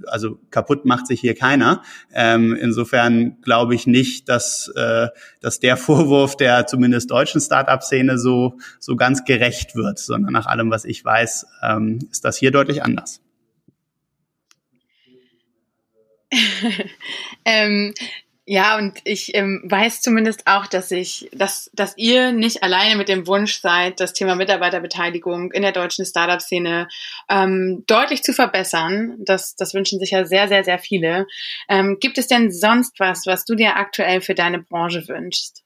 [0.07, 1.83] also kaputt macht sich hier keiner.
[2.13, 5.09] Ähm, insofern glaube ich nicht, dass, äh,
[5.41, 10.71] dass der Vorwurf der zumindest deutschen Startup-Szene so, so ganz gerecht wird, sondern nach allem,
[10.71, 13.21] was ich weiß, ähm, ist das hier deutlich anders.
[17.45, 17.95] ähm,
[18.51, 23.11] ja, und ich ähm, weiß zumindest auch, dass ich, dass, dass ihr nicht alleine mit
[23.11, 26.89] dem Wunsch seid, das Thema Mitarbeiterbeteiligung in der deutschen Startup-Szene
[27.29, 29.17] ähm, deutlich zu verbessern.
[29.19, 31.27] Das, das wünschen sich ja sehr, sehr, sehr viele.
[31.69, 35.63] Ähm, gibt es denn sonst was, was du dir aktuell für deine Branche wünschst?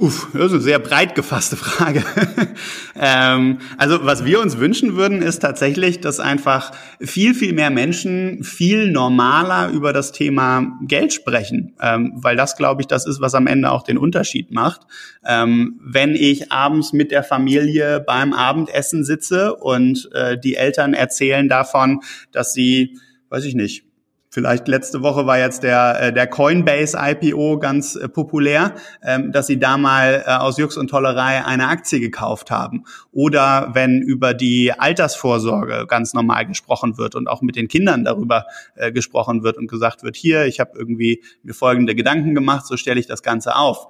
[0.00, 2.02] Uff, das ist eine sehr breit gefasste Frage.
[2.98, 6.72] ähm, also was wir uns wünschen würden, ist tatsächlich, dass einfach
[7.02, 12.80] viel, viel mehr Menschen viel normaler über das Thema Geld sprechen, ähm, weil das, glaube
[12.80, 14.86] ich, das ist, was am Ende auch den Unterschied macht.
[15.26, 21.46] Ähm, wenn ich abends mit der Familie beim Abendessen sitze und äh, die Eltern erzählen
[21.46, 22.00] davon,
[22.32, 22.98] dass sie,
[23.28, 23.89] weiß ich nicht,
[24.32, 29.48] Vielleicht letzte Woche war jetzt der, äh, der Coinbase IPO ganz äh, populär, ähm, dass
[29.48, 32.84] sie da mal äh, aus Jux und Tollerei eine Aktie gekauft haben.
[33.10, 38.46] Oder wenn über die Altersvorsorge ganz normal gesprochen wird und auch mit den Kindern darüber
[38.92, 43.00] gesprochen wird und gesagt wird, hier, ich habe irgendwie mir folgende Gedanken gemacht, so stelle
[43.00, 43.88] ich das Ganze auf.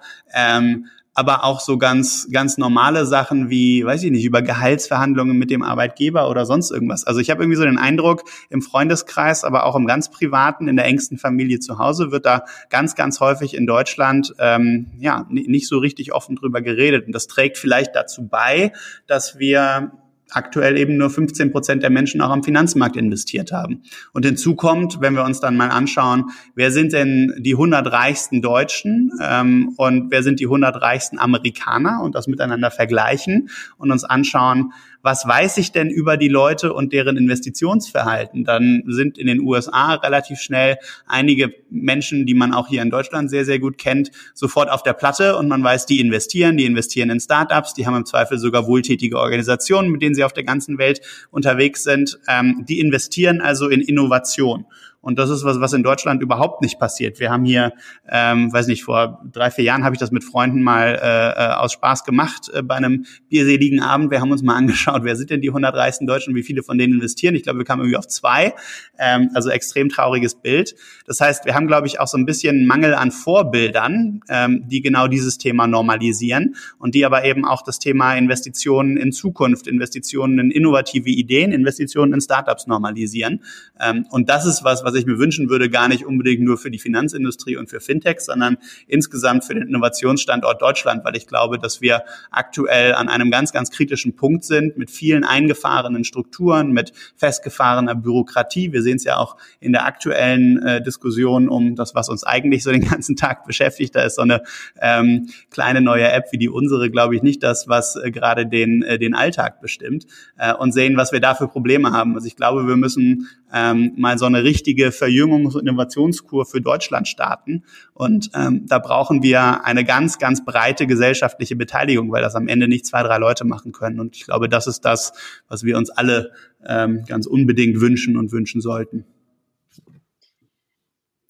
[1.15, 5.63] Aber auch so ganz, ganz normale Sachen wie, weiß ich nicht, über Gehaltsverhandlungen mit dem
[5.63, 7.07] Arbeitgeber oder sonst irgendwas.
[7.07, 10.77] Also ich habe irgendwie so den Eindruck, im Freundeskreis, aber auch im ganz privaten, in
[10.77, 15.69] der engsten Familie zu Hause wird da ganz, ganz häufig in Deutschland ähm, ja nicht
[15.69, 17.07] so richtig offen drüber geredet.
[17.07, 18.73] Und das trägt vielleicht dazu bei,
[19.07, 19.93] dass wir
[20.33, 23.83] aktuell eben nur 15 Prozent der Menschen auch am Finanzmarkt investiert haben.
[24.13, 28.43] Und hinzu kommt, wenn wir uns dann mal anschauen, wer sind denn die 100 reichsten
[28.43, 34.05] Deutschen ähm, und wer sind die 100 reichsten Amerikaner und das miteinander vergleichen und uns
[34.05, 34.73] anschauen,
[35.03, 39.95] was weiß ich denn über die Leute und deren Investitionsverhalten, dann sind in den USA
[39.95, 40.77] relativ schnell
[41.07, 44.93] einige Menschen, die man auch hier in Deutschland sehr, sehr gut kennt, sofort auf der
[44.93, 48.67] Platte und man weiß, die investieren, die investieren in Startups, die haben im Zweifel sogar
[48.67, 52.19] wohltätige Organisationen, mit denen sie auf der ganzen Welt unterwegs sind.
[52.29, 54.67] Ähm, die investieren also in Innovation.
[55.01, 57.21] Und das ist was, was in Deutschland überhaupt nicht passiert.
[57.21, 57.73] Wir haben hier,
[58.09, 61.55] ähm, weiß nicht, vor drei, vier Jahren habe ich das mit Freunden mal äh, äh,
[61.55, 64.11] aus Spaß gemacht äh, bei einem bierseligen Abend.
[64.11, 66.77] Wir haben uns mal angeschaut, wer sind denn die 100 reichsten Deutschen, wie viele von
[66.77, 67.35] denen investieren.
[67.35, 68.55] Ich glaube, wir kamen irgendwie auf zwei.
[68.99, 70.75] Ähm, also extrem trauriges Bild.
[71.07, 74.83] Das heißt, wir haben, glaube ich, auch so ein bisschen Mangel an Vorbildern, ähm, die
[74.83, 80.39] genau dieses Thema normalisieren und die aber eben auch das Thema Investitionen in Zukunft, Investitionen
[80.39, 83.43] in innovative Ideen, Investitionen in Startups normalisieren.
[83.81, 86.71] Ähm, und das ist was, was ich mir wünschen würde, gar nicht unbedingt nur für
[86.71, 91.81] die Finanzindustrie und für Fintechs, sondern insgesamt für den Innovationsstandort Deutschland, weil ich glaube, dass
[91.81, 97.95] wir aktuell an einem ganz, ganz kritischen Punkt sind mit vielen eingefahrenen Strukturen, mit festgefahrener
[97.95, 98.73] Bürokratie.
[98.73, 102.63] Wir sehen es ja auch in der aktuellen äh, Diskussion um das, was uns eigentlich
[102.63, 103.95] so den ganzen Tag beschäftigt.
[103.95, 104.43] Da ist so eine
[104.81, 108.83] ähm, kleine neue App wie die unsere, glaube ich, nicht das, was äh, gerade den,
[108.83, 110.07] äh, den Alltag bestimmt
[110.39, 112.15] äh, und sehen, was wir da für Probleme haben.
[112.15, 117.07] Also ich glaube, wir müssen ähm, mal so eine richtige Verjüngungs- und Innovationskur für Deutschland
[117.07, 117.65] starten.
[117.95, 122.67] Und ähm, da brauchen wir eine ganz, ganz breite gesellschaftliche Beteiligung, weil das am Ende
[122.67, 124.01] nicht zwei, drei Leute machen können.
[124.01, 125.13] Und ich glaube, das ist das,
[125.49, 126.33] was wir uns alle
[126.67, 129.05] ähm, ganz unbedingt wünschen und wünschen sollten.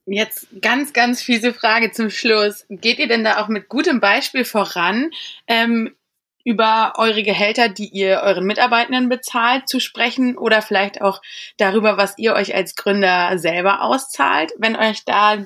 [0.07, 2.67] Jetzt ganz, ganz fiese Frage zum Schluss.
[2.69, 5.11] Geht ihr denn da auch mit gutem Beispiel voran?
[5.47, 5.91] Ähm,
[6.51, 11.23] über eure Gehälter, die ihr euren Mitarbeitenden bezahlt, zu sprechen oder vielleicht auch
[11.59, 15.39] darüber, was ihr euch als Gründer selber auszahlt, wenn euch da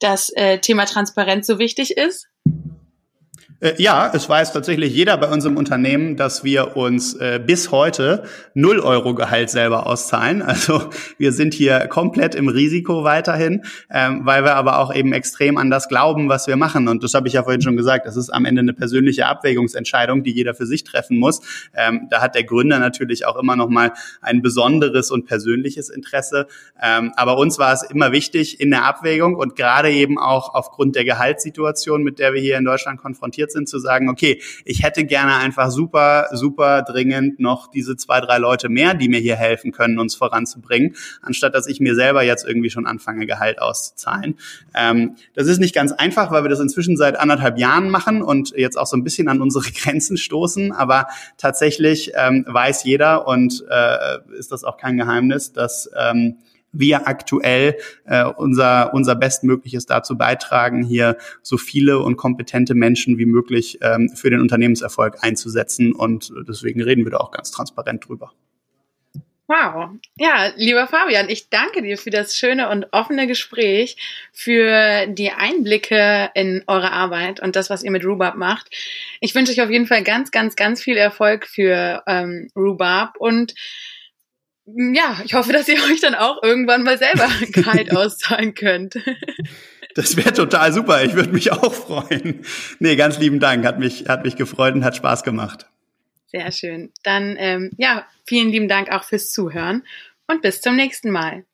[0.00, 2.28] das äh, Thema Transparenz so wichtig ist?
[3.64, 7.70] Äh, ja, es weiß tatsächlich jeder bei uns im Unternehmen, dass wir uns äh, bis
[7.70, 10.42] heute 0 Euro Gehalt selber auszahlen.
[10.54, 15.56] Also wir sind hier komplett im Risiko weiterhin, ähm, weil wir aber auch eben extrem
[15.56, 16.86] an das glauben, was wir machen.
[16.86, 20.22] Und das habe ich ja vorhin schon gesagt, das ist am Ende eine persönliche Abwägungsentscheidung,
[20.22, 21.40] die jeder für sich treffen muss.
[21.74, 26.46] Ähm, da hat der Gründer natürlich auch immer noch mal ein besonderes und persönliches Interesse.
[26.80, 30.94] Ähm, aber uns war es immer wichtig in der Abwägung und gerade eben auch aufgrund
[30.94, 35.06] der Gehaltssituation, mit der wir hier in Deutschland konfrontiert sind, zu sagen, okay, ich hätte
[35.06, 39.72] gerne einfach super, super dringend noch diese zwei, drei Leute mehr, die mir hier helfen
[39.72, 44.36] können, uns voranzubringen, anstatt dass ich mir selber jetzt irgendwie schon anfange, Gehalt auszuzahlen.
[44.74, 48.50] Ähm, das ist nicht ganz einfach, weil wir das inzwischen seit anderthalb Jahren machen und
[48.56, 51.06] jetzt auch so ein bisschen an unsere Grenzen stoßen, aber
[51.38, 56.36] tatsächlich ähm, weiß jeder und äh, ist das auch kein Geheimnis, dass ähm,
[56.74, 63.26] wir aktuell äh, unser, unser Bestmögliches dazu beitragen, hier so viele und kompetente Menschen wie
[63.26, 65.92] möglich ähm, für den Unternehmenserfolg einzusetzen.
[65.94, 68.32] Und deswegen reden wir da auch ganz transparent drüber.
[69.46, 69.90] Wow.
[70.16, 73.96] Ja, lieber Fabian, ich danke dir für das schöne und offene Gespräch,
[74.32, 78.70] für die Einblicke in eure Arbeit und das, was ihr mit Rhubarb macht.
[79.20, 83.54] Ich wünsche euch auf jeden Fall ganz, ganz, ganz viel Erfolg für ähm, Rhubarb und
[84.66, 88.96] ja, ich hoffe, dass ihr euch dann auch irgendwann mal selber Gehalt auszahlen könnt.
[89.94, 91.04] Das wäre total super.
[91.04, 92.44] Ich würde mich auch freuen.
[92.80, 93.64] Nee, ganz lieben Dank.
[93.64, 95.66] Hat mich, hat mich gefreut und hat Spaß gemacht.
[96.26, 96.92] Sehr schön.
[97.04, 99.84] Dann, ähm, ja, vielen lieben Dank auch fürs Zuhören
[100.26, 101.44] und bis zum nächsten Mal.